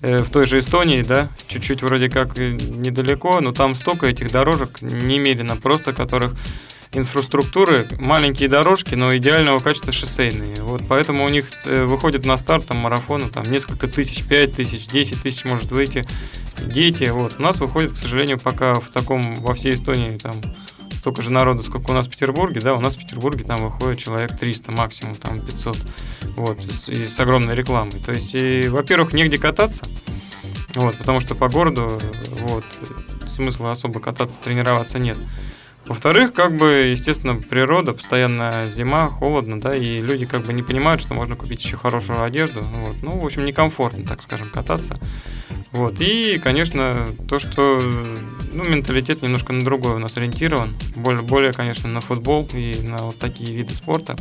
[0.00, 4.82] Э, в той же Эстонии, да, чуть-чуть вроде как недалеко, но там столько этих дорожек
[4.82, 6.36] немерено, просто которых
[6.94, 10.56] инфраструктуры, маленькие дорожки, но идеального качества шоссейные.
[10.62, 14.86] Вот поэтому у них э, выходит на старт там марафона там несколько тысяч, пять тысяч,
[14.86, 16.06] десять тысяч может выйти
[16.58, 17.04] дети.
[17.04, 17.36] Вот.
[17.38, 20.40] У нас выходит, к сожалению, пока в таком, во всей Эстонии там
[20.94, 23.98] столько же народу, сколько у нас в Петербурге, да, у нас в Петербурге там выходит
[23.98, 25.76] человек 300, максимум там 500,
[26.36, 28.00] вот, и с огромной рекламой.
[28.04, 29.84] То есть, и, во-первых, негде кататься,
[30.74, 32.00] вот, потому что по городу,
[32.40, 32.64] вот,
[33.26, 35.18] смысла особо кататься, тренироваться нет.
[35.86, 41.02] Во-вторых, как бы, естественно, природа, постоянная зима, холодно, да, и люди как бы не понимают,
[41.02, 42.62] что можно купить еще хорошую одежду.
[42.62, 42.96] Вот.
[43.02, 44.98] Ну, в общем, некомфортно, так скажем, кататься.
[45.72, 46.00] Вот.
[46.00, 47.82] И, конечно, то, что
[48.52, 50.74] ну, менталитет немножко на другой у нас ориентирован.
[50.96, 54.16] Более, более, конечно, на футбол и на вот такие виды спорта.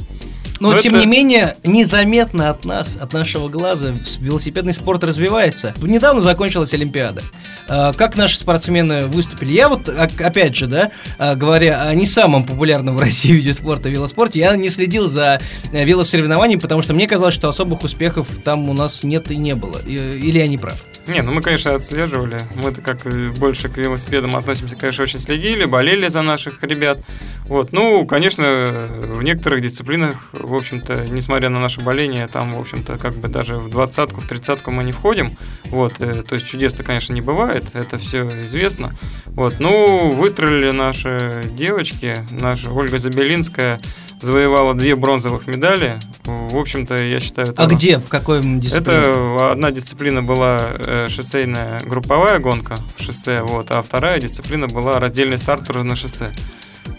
[0.60, 1.02] Но, Но тем это...
[1.02, 5.74] не менее, незаметно от нас, от нашего глаза, велосипедный спорт развивается.
[5.82, 7.22] Недавно закончилась Олимпиада.
[7.68, 9.52] А, как наши спортсмены выступили?
[9.52, 13.88] Я вот, опять же, да, а, говоря о не самом популярном в России виде спорта
[13.88, 15.40] велоспорте, я не следил за
[15.72, 19.54] э, велосоревнованиями, потому что мне казалось, что особых успехов там у нас нет и не
[19.54, 19.78] было.
[19.86, 20.84] Или я не прав?
[21.08, 22.40] Не, ну мы, конечно, отслеживали.
[22.56, 23.00] Мы-то как
[23.38, 27.00] больше к велосипедам относимся, конечно, очень следили, болели за наших ребят.
[27.46, 27.74] Вот.
[27.74, 33.16] Ну, конечно, в некоторых дисциплинах, в общем-то, несмотря на наше боление, там, в общем-то, как
[33.16, 35.38] бы даже в двадцатку, в тридцатку мы не входим.
[35.66, 35.96] Вот.
[36.00, 38.94] Э, то есть чудес-то, конечно, не бывает, это все известно.
[39.26, 39.60] Вот.
[39.60, 43.80] Ну, выстрелили наши девочки, наша Ольга Забелинская,
[44.22, 46.00] завоевала две бронзовых медали.
[46.24, 47.50] В общем-то, я считаю...
[47.50, 47.98] Это, а где?
[47.98, 48.98] В какой дисциплине?
[49.00, 55.00] Это одна дисциплина была э, шоссейная групповая гонка в шоссе, вот, а вторая дисциплина была
[55.00, 56.32] раздельный стартер на шоссе.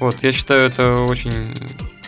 [0.00, 1.54] Вот, я считаю, это очень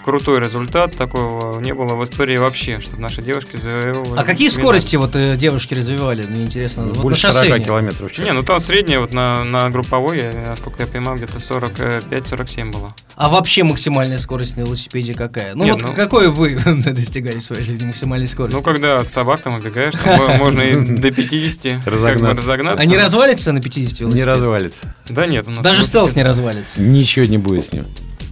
[0.07, 4.19] крутой результат, такого не было в истории вообще, чтобы наши девушки завоевывали.
[4.19, 4.63] А какие медаль.
[4.63, 6.85] скорости вот э, девушки развивали, мне интересно?
[6.85, 8.25] Ну, вот больше 40 километров в час.
[8.25, 12.95] Не, ну там средняя вот на, на групповой, насколько я понимаю, где-то 45-47 было.
[13.17, 15.55] А вообще максимальная скорость на велосипеде какая?
[15.57, 16.55] Ну Нет, вот ну, какой вы
[16.87, 18.57] достигали в своей жизни максимальной скорости?
[18.57, 22.75] Ну когда от собак там убегаешь, там можно и до 50 разогнаться.
[22.79, 24.15] А не развалится на 50 велосипедах?
[24.15, 24.95] Не развалится.
[25.09, 25.47] Да нет.
[25.63, 26.81] Даже стелс не развалится?
[26.81, 27.87] Ничего не будет с ним.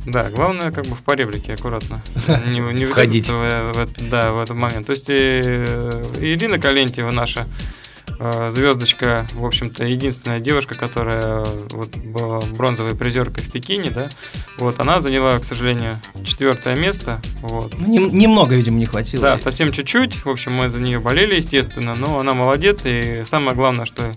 [0.06, 2.00] Да, главное как бы в поребрике аккуратно.
[2.46, 3.28] Не, не Входить.
[3.28, 4.86] В, в, да, в этот момент.
[4.86, 7.83] То есть и, э, Ирина Калентьева наша э,
[8.50, 14.08] звездочка, в общем-то, единственная девушка, которая вот, была бронзовой призеркой в Пекине, да,
[14.58, 17.74] вот, она заняла, к сожалению, четвертое место, вот.
[17.78, 19.22] Ну, немного, видимо, не хватило.
[19.22, 23.56] Да, совсем чуть-чуть, в общем, мы за нее болели, естественно, но она молодец, и самое
[23.56, 24.12] главное, что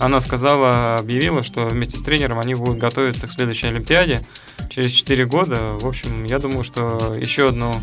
[0.00, 4.26] она сказала, объявила, что вместе с тренером они будут готовиться к следующей Олимпиаде
[4.68, 5.58] через 4 года.
[5.80, 7.74] В общем, я думаю, что еще одну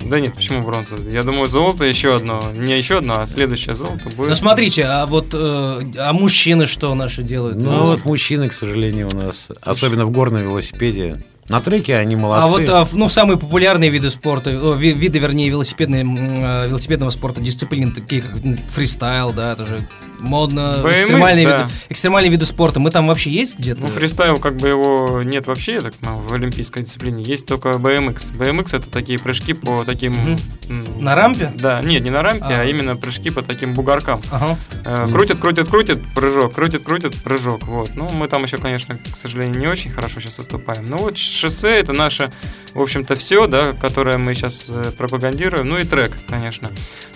[0.00, 0.96] да нет, почему бронза?
[0.96, 2.42] Я думаю, золото еще одно.
[2.56, 4.30] Не еще одно, а следующее золото будет.
[4.30, 7.58] Ну смотрите, а вот э, а мужчины что наши делают?
[7.58, 12.42] Ну вот мужчины, к сожалению, у нас, особенно в горном велосипеде, на треке они молодцы.
[12.42, 17.92] А вот а, ну, самые популярные виды спорта, виды, вернее, велосипедные, э, велосипедного спорта, дисциплины,
[17.92, 18.36] такие как
[18.70, 19.88] фристайл, да, это же
[20.20, 21.62] модно, BMX, экстремальные, да.
[21.62, 22.80] виды, экстремальные виды спорта.
[22.80, 23.82] Мы там вообще есть где-то?
[23.82, 27.22] Ну, фристайл, как бы его нет вообще, я так понимаю, в олимпийской дисциплине.
[27.22, 28.36] Есть только BMX.
[28.36, 30.12] BMX это такие прыжки по таким...
[30.12, 31.00] Угу.
[31.00, 31.52] На рампе?
[31.56, 34.22] Да, нет, не на рампе, а, а именно прыжки по таким бугоркам.
[34.30, 34.58] Ага.
[34.84, 37.64] Э, крутят, крутят, крутят, прыжок, крутят, крутят, прыжок.
[37.64, 37.90] Вот.
[37.94, 40.88] Ну, мы там еще, конечно, к сожалению, не очень хорошо сейчас выступаем.
[40.88, 42.32] Ну, вот шоссе это наше,
[42.74, 45.68] в общем-то, все, да, которое мы сейчас э, пропагандируем.
[45.68, 46.70] Ну и трек, конечно.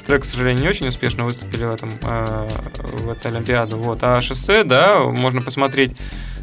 [0.07, 3.79] Трек, к сожалению, не очень успешно выступили в этом э, в этой Олимпиаду.
[3.79, 4.01] Вот.
[4.03, 5.97] А шоссе, да, можно посмотреть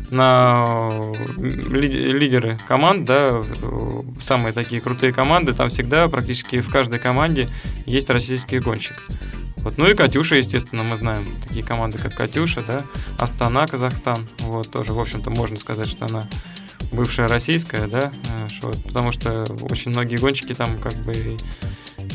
[0.10, 0.90] на
[1.38, 3.44] лидеры команд, да,
[4.22, 7.48] самые такие крутые команды, там всегда практически в каждой команде
[7.86, 9.02] есть российский гонщик.
[9.58, 9.78] Вот.
[9.78, 12.82] Ну и Катюша, естественно, мы знаем такие команды, как Катюша, да,
[13.20, 14.28] Астана, Казахстан.
[14.40, 16.28] Вот тоже, в общем-то, можно сказать, что она
[16.92, 18.12] бывшая российская, да,
[18.62, 21.38] э, потому что очень многие гонщики там как бы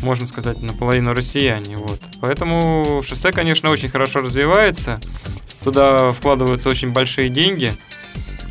[0.02, 1.76] можно сказать, наполовину россияне.
[1.76, 2.00] Вот.
[2.20, 5.00] Поэтому шоссе, конечно, очень хорошо развивается.
[5.62, 7.74] Туда вкладываются очень большие деньги.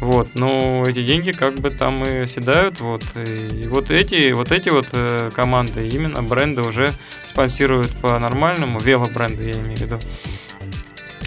[0.02, 2.82] Вот, но эти деньги как бы там и оседают.
[2.82, 3.04] Вот.
[3.16, 6.94] И вот эти, вот эти вот э, команды, именно бренды уже
[7.30, 10.00] спонсируют по нормальному, велобренды я имею в виду.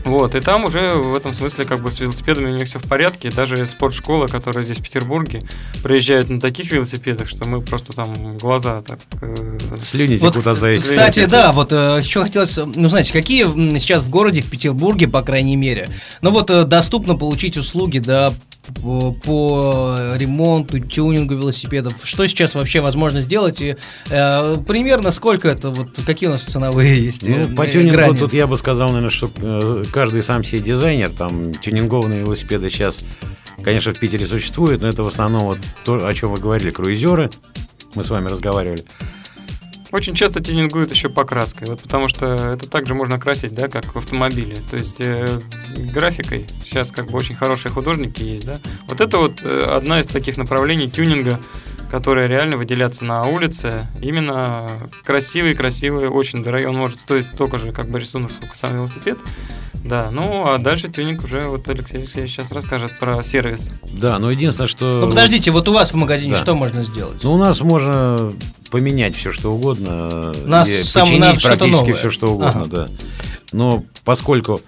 [0.04, 2.88] Вот, и там уже в этом смысле как бы с велосипедами у них все в
[2.88, 3.30] порядке.
[3.30, 5.42] Даже спортшкола, которая здесь в Петербурге,
[5.82, 9.00] приезжают на таких велосипедах, что мы просто там глаза так...
[9.20, 10.84] Э, Слюни вот, от заячьих.
[10.84, 13.44] Кстати, да, вот э, еще хотелось, ну, знаете, какие
[13.78, 15.88] сейчас в городе, в Петербурге, по крайней мере,
[16.20, 18.32] ну вот э, доступно получить услуги, да,
[18.82, 21.94] по, ремонту, тюнингу велосипедов.
[22.02, 23.60] Что сейчас вообще возможно сделать?
[23.60, 23.76] И
[24.10, 27.28] э, примерно сколько это, вот какие у нас ценовые есть?
[27.28, 28.16] Ну, э, по тюнингу грани?
[28.16, 33.04] тут я бы сказал, наверное, что э, каждый сам себе дизайнер, там тюнингованные велосипеды сейчас
[33.62, 37.30] конечно, в Питере существует, но это в основном вот то, о чем вы говорили, круизеры.
[37.94, 38.84] Мы с вами разговаривали.
[39.90, 43.98] Очень часто тюнингуют еще покраской, вот потому что это также можно красить, да, как в
[43.98, 44.56] автомобиле.
[44.70, 45.40] То есть э,
[45.92, 46.46] графикой.
[46.62, 48.60] Сейчас как бы очень хорошие художники есть, да.
[48.86, 51.40] Вот это вот э, одна из таких направлений тюнинга,
[51.90, 53.86] которая реально выделяться на улице.
[54.00, 56.66] Именно красивый-красивый, очень дорогой.
[56.68, 59.18] Он может стоить столько же, как бы рисунок, сколько сам велосипед.
[59.74, 63.70] Да, ну а дальше тюнинг уже вот Алексей Алексеевич сейчас расскажет про сервис.
[63.92, 65.00] Да, но единственное, что...
[65.02, 66.38] Ну подождите, вот у вас в магазине Да.
[66.38, 67.22] что можно сделать?
[67.22, 68.32] Ну, у нас можно
[68.70, 70.32] поменять все, что угодно.
[70.44, 71.94] На и сам- починить на что-то практически новое.
[71.94, 72.70] все, что угодно, Ага.
[72.70, 72.88] да.
[73.52, 74.60] Но поскольку,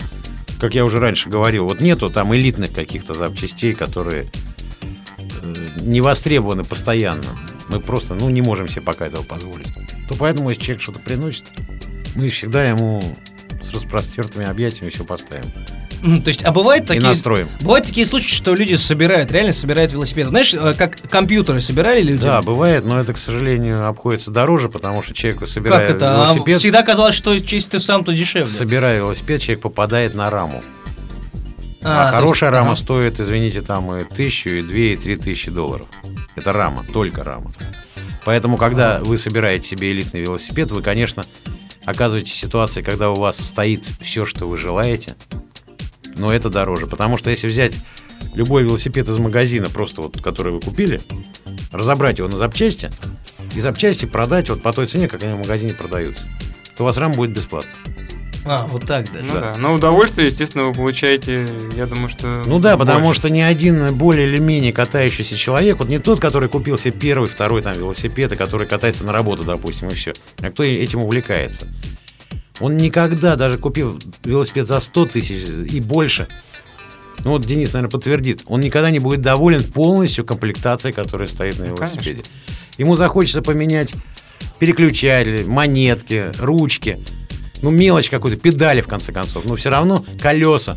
[0.60, 4.26] как я уже раньше говорил, вот нету там элитных каких-то запчастей, которые
[5.42, 7.24] не востребованы постоянно.
[7.68, 9.68] Мы просто, ну, не можем себе пока этого позволить.
[10.08, 11.44] То поэтому, если человек что-то приносит,
[12.14, 13.02] мы всегда ему
[13.62, 15.46] с распростертыми объятиями все поставим.
[16.00, 17.02] То есть, а бывает И такие...
[17.02, 17.48] настроим.
[17.60, 20.30] Бывают такие случаи, что люди собирают, реально собирают велосипеды.
[20.30, 22.22] Знаешь, э, как компьютеры собирали люди?
[22.22, 26.22] Да, бывает, но это, к сожалению, обходится дороже, потому что человек, собирая Как это?
[26.22, 28.48] А велосипед, всегда казалось, что если ты сам, то дешевле.
[28.48, 30.62] собирая велосипед, человек попадает на раму.
[31.82, 32.80] А, А, хорошая есть- рама ага.
[32.80, 35.88] стоит, извините, там и тысячу, и две, и три тысячи долларов.
[36.36, 37.50] Это рама, только рама.
[38.24, 41.22] Поэтому, когда вы собираете себе элитный велосипед, вы, конечно,
[41.86, 45.14] оказываетесь в ситуации, когда у вас стоит все, что вы желаете,
[46.16, 46.86] но это дороже.
[46.86, 47.72] Потому что если взять
[48.34, 51.00] любой велосипед из магазина, просто вот, который вы купили,
[51.72, 52.90] разобрать его на запчасти,
[53.54, 56.24] и запчасти продать вот по той цене, как они в магазине продаются,
[56.76, 57.70] то у вас рама будет бесплатно.
[58.46, 59.24] А, вот так даже.
[59.24, 59.40] Ну Да.
[59.40, 59.54] да.
[59.58, 62.42] Но удовольствие, естественно, вы получаете, я думаю, что.
[62.46, 63.20] Ну да, потому больше.
[63.20, 67.28] что ни один более или менее катающийся человек, вот не тот, который купил себе первый,
[67.28, 71.66] второй там велосипед, и который катается на работу, допустим, и все, а кто этим увлекается.
[72.60, 76.26] Он никогда, даже купив велосипед за 100 тысяч и больше,
[77.24, 81.66] ну вот Денис, наверное, подтвердит, он никогда не будет доволен полностью комплектацией, которая стоит на
[81.66, 82.22] Ну, велосипеде.
[82.78, 83.94] Ему захочется поменять
[84.58, 86.98] переключатели, монетки, ручки,
[87.62, 90.76] ну мелочь какую-то, педали в конце концов, но все равно колеса.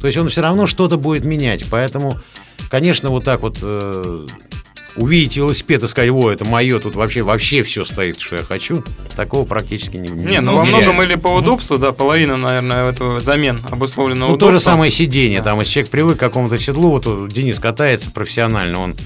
[0.00, 1.64] То есть он все равно что-то будет менять.
[1.70, 2.20] Поэтому,
[2.70, 4.26] конечно, вот так вот э,
[4.96, 8.84] увидеть велосипед и сказать, о, это мое, тут вообще, вообще все стоит, что я хочу,
[9.16, 13.60] такого практически не Не, ну, во многом или по удобству, да, половина, наверное, этого замен
[13.70, 14.72] обусловлена Ну, то же удобством.
[14.74, 15.38] самое сиденье.
[15.38, 15.44] Да.
[15.44, 18.96] Там, если человек привык к какому-то седлу, вот э, Денис катается профессионально, он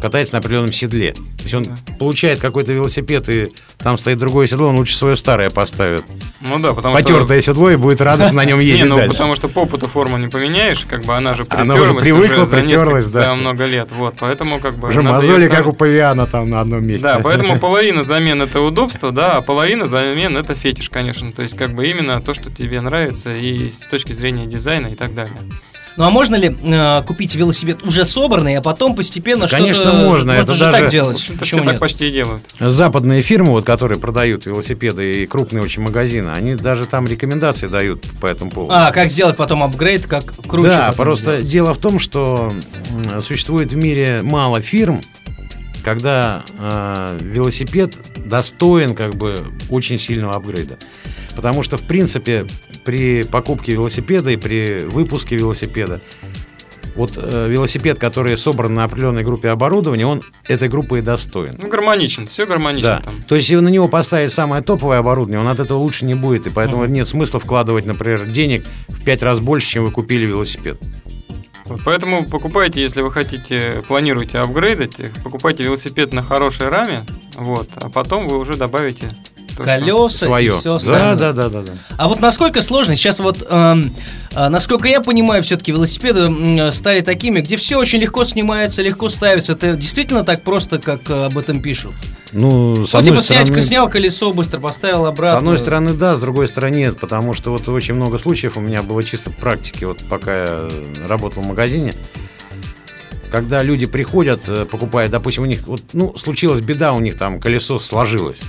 [0.00, 1.12] катается на определенном седле.
[1.12, 1.74] То есть он Да.
[1.98, 6.04] получает какой-то велосипед, и там стоит другое седло, он лучше свое старое поставит.
[6.40, 8.64] Ну да, потому Потертое седло, и будет радостно на нем что...
[8.64, 9.12] Не, ездить ну дальше.
[9.12, 12.44] потому что по опыту форму не поменяешь, как бы она же Она притерлась уже привыкла,
[12.46, 13.24] за несколько- притерлась, да.
[13.24, 14.88] за много лет, вот, поэтому как бы...
[14.88, 17.06] Уже мозоли, как у павиана там на одном месте.
[17.06, 21.30] Да, поэтому половина замен это удобство, да, а половина замен это фетиш, конечно.
[21.32, 24.94] То есть, как бы именно то, что тебе нравится, и с точки зрения дизайна и
[24.94, 25.36] так далее.
[25.96, 29.62] Ну а можно ли э, купить велосипед уже собранный, а потом постепенно что-то...
[29.62, 31.30] Конечно, можно, это же даже- так делать.
[31.38, 31.80] Почему все так нет?
[31.80, 32.42] почти и делают.
[32.58, 38.02] Западные фирмы, вот, которые продают велосипеды и крупные очень магазины, они даже там рекомендации дают
[38.20, 38.72] по этому поводу.
[38.74, 41.48] А, как сделать потом апгрейд, как круче да, просто сделать.
[41.48, 42.54] дело в том, что
[43.20, 45.00] существует в мире мало фирм,
[45.82, 49.36] когда э, велосипед достоин как бы
[49.68, 50.78] очень сильного апгрейда.
[51.34, 52.46] Потому что, в принципе,
[52.84, 56.00] при покупке велосипеда и при выпуске велосипеда,
[56.94, 61.56] вот э, велосипед, который собран на определенной группе оборудования, он этой группы и достоин.
[61.58, 63.00] Ну, гармоничен, все гармонично Да.
[63.02, 63.22] там.
[63.22, 66.46] То есть, если на него поставить самое топовое оборудование, он от этого лучше не будет.
[66.46, 70.78] И поэтому нет смысла вкладывать, например, денег в пять раз больше, чем вы купили велосипед.
[71.66, 77.88] Вот, поэтому покупайте, если вы хотите, планируете апгрейдить, покупайте велосипед на хорошей раме, вот, а
[77.88, 79.10] потом вы уже добавите
[79.56, 80.54] то, Колеса Свое.
[80.54, 81.14] и все остальное.
[81.14, 81.72] да, да, да, да.
[81.96, 83.94] А вот насколько сложно, сейчас вот, эм,
[84.32, 89.08] э, насколько я понимаю, все-таки велосипеды м, стали такими, где все очень легко снимается, легко
[89.08, 89.52] ставится.
[89.52, 91.94] Это действительно так просто, как э, об этом пишут?
[92.32, 95.38] Ну, с одной типа, снять, стороны, снял колесо, быстро поставил с обратно.
[95.38, 98.82] одной стороны, да, с другой стороны, нет, потому что вот очень много случаев у меня
[98.82, 100.68] было чисто практики, вот пока я
[101.06, 101.92] работал в магазине,
[103.30, 107.40] когда люди приходят, э, покупают, допустим, у них, вот, ну, случилась беда, у них там
[107.40, 108.40] колесо сложилось.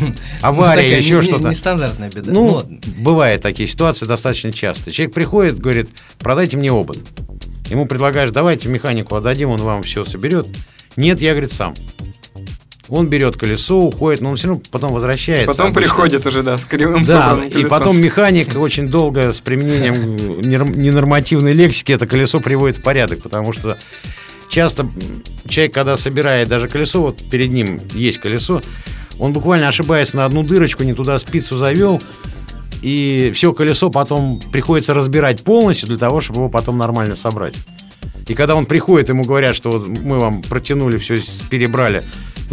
[0.40, 1.48] Авария или еще что-то.
[1.48, 2.32] Нестандартная беда.
[2.32, 2.62] Ну,
[2.98, 4.90] бывают такие ситуации достаточно часто.
[4.90, 5.88] Человек приходит, говорит,
[6.18, 6.98] продайте мне опыт.
[7.70, 10.46] Ему предлагаешь, давайте механику отдадим, он вам все соберет.
[10.96, 11.74] Нет, я, говорит, сам.
[12.88, 15.50] Он берет колесо, уходит, но он все равно потом возвращается.
[15.50, 15.80] Потом обычно.
[15.80, 17.70] приходит уже, да, с кривым Да, собранным и колесом.
[17.70, 23.78] потом механик очень долго с применением ненормативной лексики это колесо приводит в порядок, потому что
[24.50, 24.86] часто
[25.48, 28.60] человек, когда собирает даже колесо, вот перед ним есть колесо,
[29.18, 32.02] он буквально ошибается на одну дырочку, не туда спицу завел,
[32.82, 37.54] и все колесо потом приходится разбирать полностью для того, чтобы его потом нормально собрать.
[38.26, 41.16] И когда он приходит, ему говорят, что вот мы вам протянули все,
[41.50, 42.04] перебрали,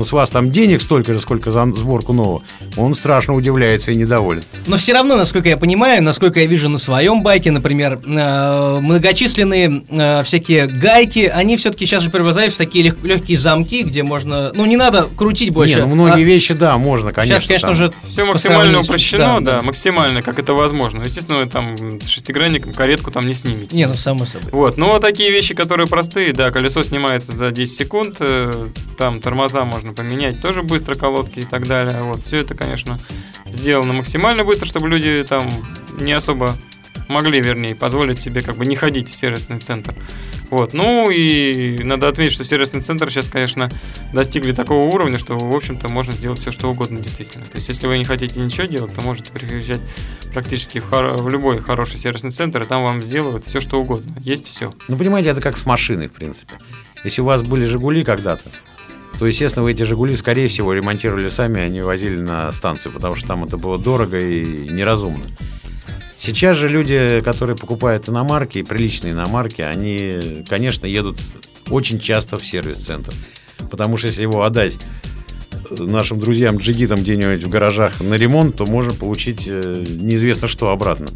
[0.01, 2.41] ну с вас там денег столько же, сколько за сборку нового,
[2.75, 4.41] он страшно удивляется и недоволен.
[4.65, 9.83] Но все равно, насколько я понимаю, насколько я вижу на своем байке, например, э, многочисленные
[9.89, 14.65] э, всякие гайки, они все-таки сейчас же превращаются в такие легкие замки, где можно, ну
[14.65, 15.75] не надо крутить больше.
[15.75, 16.25] Не, ну многие а...
[16.25, 17.37] вещи, да, можно, конечно.
[17.37, 17.75] Сейчас, конечно, там...
[17.75, 21.03] уже все максимально упрощено, да, да, максимально, как это возможно.
[21.03, 23.77] Естественно, там шестигранником каретку там не снимете.
[23.77, 24.49] Не, ну само собой.
[24.51, 29.63] Вот, но такие вещи, которые простые, да, колесо снимается за 10 секунд, э, там тормоза
[29.63, 32.01] можно можно поменять тоже быстро колодки и так далее.
[32.01, 32.99] Вот, все это, конечно,
[33.45, 35.51] сделано максимально быстро, чтобы люди там
[35.99, 36.55] не особо
[37.07, 39.93] могли, вернее, позволить себе как бы не ходить в сервисный центр.
[40.49, 40.73] Вот.
[40.73, 43.69] Ну и надо отметить, что сервисный центр сейчас, конечно,
[44.13, 47.45] достигли такого уровня, что, в общем-то, можно сделать все, что угодно действительно.
[47.45, 49.81] То есть, если вы не хотите ничего делать, то можете приезжать
[50.33, 54.13] практически в, хор- в любой хороший сервисный центр, и там вам сделают все, что угодно.
[54.19, 54.73] Есть все.
[54.87, 56.53] Ну, понимаете, это как с машиной, в принципе.
[57.03, 58.49] Если у вас были «Жигули» когда-то,
[59.21, 63.15] то, естественно, вы эти «Жигули», скорее всего, ремонтировали сами, а не возили на станцию, потому
[63.15, 65.23] что там это было дорого и неразумно.
[66.19, 71.19] Сейчас же люди, которые покупают иномарки, приличные иномарки, они, конечно, едут
[71.69, 73.13] очень часто в сервис-центр.
[73.69, 74.79] Потому что если его отдать
[75.69, 81.09] нашим друзьям джигитам где-нибудь в гаражах на ремонт, то можно получить э, неизвестно что обратно.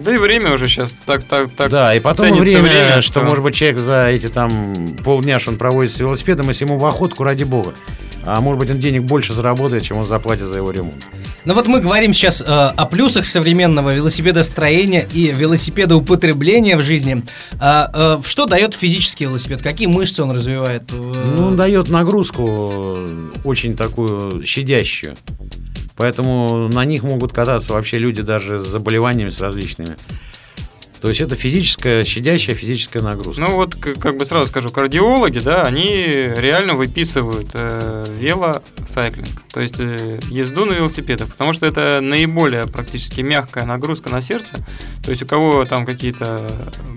[0.00, 1.70] Да и время уже сейчас так, так, так.
[1.70, 5.58] Да, и потом время, время, что, может быть, человек за эти там полдня, что он
[5.58, 7.74] проводит с велосипедом, если ему в охотку, ради бога.
[8.22, 11.06] А может быть, он денег больше заработает, чем он заплатит за его ремонт.
[11.46, 17.22] Ну вот мы говорим сейчас э, о плюсах современного велосипедостроения и велосипедоупотребления в жизни.
[17.58, 19.62] А, э, что дает физический велосипед?
[19.62, 20.82] Какие мышцы он развивает?
[20.92, 22.98] Ну, он дает нагрузку
[23.44, 25.16] очень такую щадящую.
[26.00, 29.98] Поэтому на них могут кататься вообще люди даже с заболеваниями с различными.
[31.00, 33.40] То есть это физическая, щадящая физическая нагрузка.
[33.40, 35.86] Ну вот, как бы сразу скажу, кардиологи, да, они
[36.36, 43.22] реально выписывают э, велосайклинг, то есть э, езду на велосипедах, потому что это наиболее практически
[43.22, 44.56] мягкая нагрузка на сердце.
[45.02, 46.50] То есть у кого там какие-то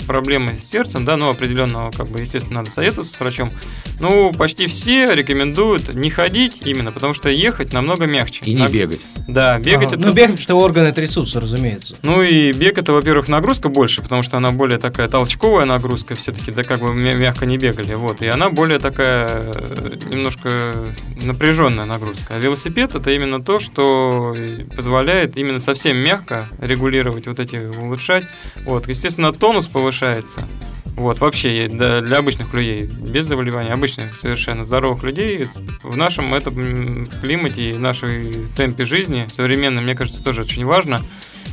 [0.04, 3.51] проблемы с сердцем, да, ну определенного, как бы, естественно, надо советоваться с врачом.
[3.99, 8.43] Ну, почти все рекомендуют не ходить именно, потому что ехать намного мягче.
[8.45, 9.01] И не бегать.
[9.28, 9.95] Да, бегать ага.
[9.95, 10.08] это...
[10.08, 11.95] Ну, бегать, что органы трясутся, разумеется.
[12.01, 16.15] Ну и бег это, во-первых, нагрузка больше, больше, потому что она более такая толчковая нагрузка,
[16.15, 20.73] все-таки, да как бы мягко не бегали, вот, и она более такая э, немножко
[21.21, 22.35] напряженная нагрузка.
[22.35, 24.35] А велосипед это именно то, что
[24.75, 28.25] позволяет именно совсем мягко регулировать вот эти, улучшать,
[28.65, 30.43] вот, естественно, тонус повышается,
[30.95, 35.49] вот, вообще для, обычных людей, без заболеваний, обычных совершенно здоровых людей,
[35.83, 41.01] в нашем этом климате и нашей темпе жизни современном, мне кажется, тоже очень важно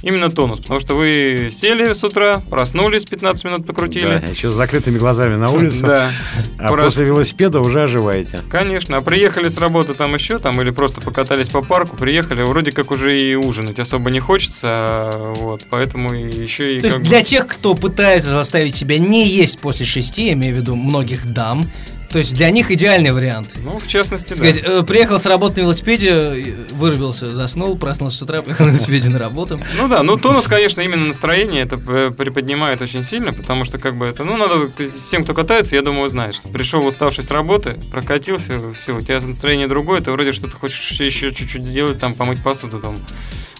[0.02, 0.60] именно тонус.
[0.60, 4.18] Потому что вы сели с утра, проснулись, 15 минут покрутили.
[4.18, 5.86] Да, еще с закрытыми глазами на улицу.
[5.86, 6.12] Да.
[6.58, 6.86] А Прос...
[6.86, 8.40] после велосипеда уже оживаете.
[8.48, 8.96] Конечно.
[8.96, 12.90] А приехали с работы там еще, там, или просто покатались по парку, приехали, вроде как
[12.90, 16.80] уже и ужинать особо не хочется, а вот, поэтому еще и...
[16.80, 20.58] То есть для тех, кто пытается заставить себя не есть после шести, я имею в
[20.58, 21.64] виду многих дам,
[22.10, 23.52] то есть для них идеальный вариант.
[23.56, 24.80] Ну, в частности, Сказать, да.
[24.80, 29.18] Э, приехал с работы на велосипеде, вырубился, заснул, проснулся с утра, поехал на велосипеде на
[29.18, 29.60] работу.
[29.76, 34.06] Ну да, ну тонус, конечно, именно настроение это приподнимает очень сильно, потому что как бы
[34.06, 38.72] это, ну надо, всем, кто катается, я думаю, знает, что пришел уставший с работы, прокатился,
[38.72, 42.80] все, у тебя настроение другое, ты вроде что-то хочешь еще чуть-чуть сделать, там, помыть посуду,
[42.80, 43.00] там,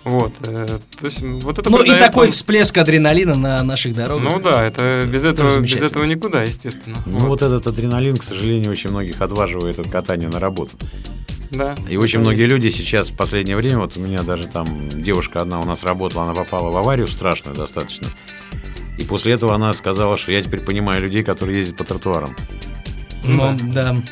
[0.04, 1.68] вот, э, то есть вот это.
[1.68, 2.32] Ну и такой он...
[2.32, 4.32] всплеск адреналина на наших дорогах.
[4.32, 7.02] Ну да, это без этого без этого никуда, естественно.
[7.04, 7.28] Ну вот.
[7.28, 10.76] вот этот адреналин, к сожалению, очень многих отваживает от катания на работу.
[11.50, 11.74] Да.
[11.88, 15.60] И очень многие люди сейчас в последнее время, вот у меня даже там девушка одна
[15.60, 18.06] у нас работала, она попала в аварию страшную достаточно.
[18.96, 22.36] И после этого она сказала, что я теперь понимаю людей, которые ездят по тротуарам.
[23.24, 23.92] Ну, да.
[23.92, 24.02] да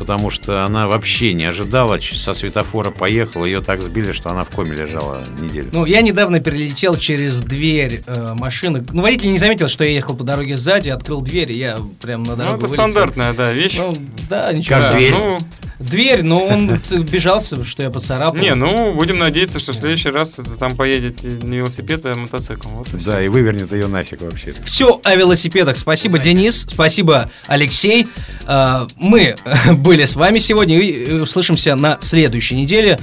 [0.00, 4.48] потому что она вообще не ожидала, со светофора поехала, ее так сбили, что она в
[4.48, 5.68] коме лежала неделю.
[5.74, 8.82] Ну, я недавно перелетел через дверь э, машины.
[8.90, 12.22] Ну, водитель не заметил, что я ехал по дороге сзади, открыл дверь, и я прям
[12.22, 12.76] на дорогу Ну, это вылетел.
[12.76, 13.76] стандартная, да, вещь.
[13.76, 13.94] Ну,
[14.30, 14.80] да, ничего.
[14.80, 15.12] Как дверь?
[15.12, 15.38] Ну,
[15.78, 16.68] дверь, но он
[17.10, 18.40] бежался, что я поцарапал.
[18.40, 22.68] Не, ну, будем надеяться, что в следующий раз там поедет не велосипед, а мотоцикл.
[22.70, 24.54] Вот и да, и вывернет ее нафиг вообще.
[24.64, 25.76] Все о велосипедах.
[25.78, 26.18] Спасибо.
[26.18, 26.66] Денис.
[26.68, 28.08] Спасибо, Алексей.
[28.46, 29.34] А, мы
[29.90, 33.00] были с вами сегодня и услышимся на следующей неделе.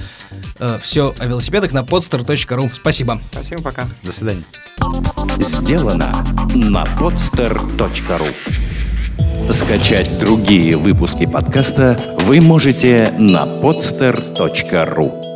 [0.57, 2.71] А, Все о велосипедах на podster.ru.
[2.73, 3.21] Спасибо.
[3.29, 3.89] Спасибо, пока.
[4.03, 4.43] До свидания.
[5.37, 6.25] Сделано
[6.55, 8.33] на podster.ru
[9.51, 15.26] Скачать другие выпуски подкаста вы можете на podster.ru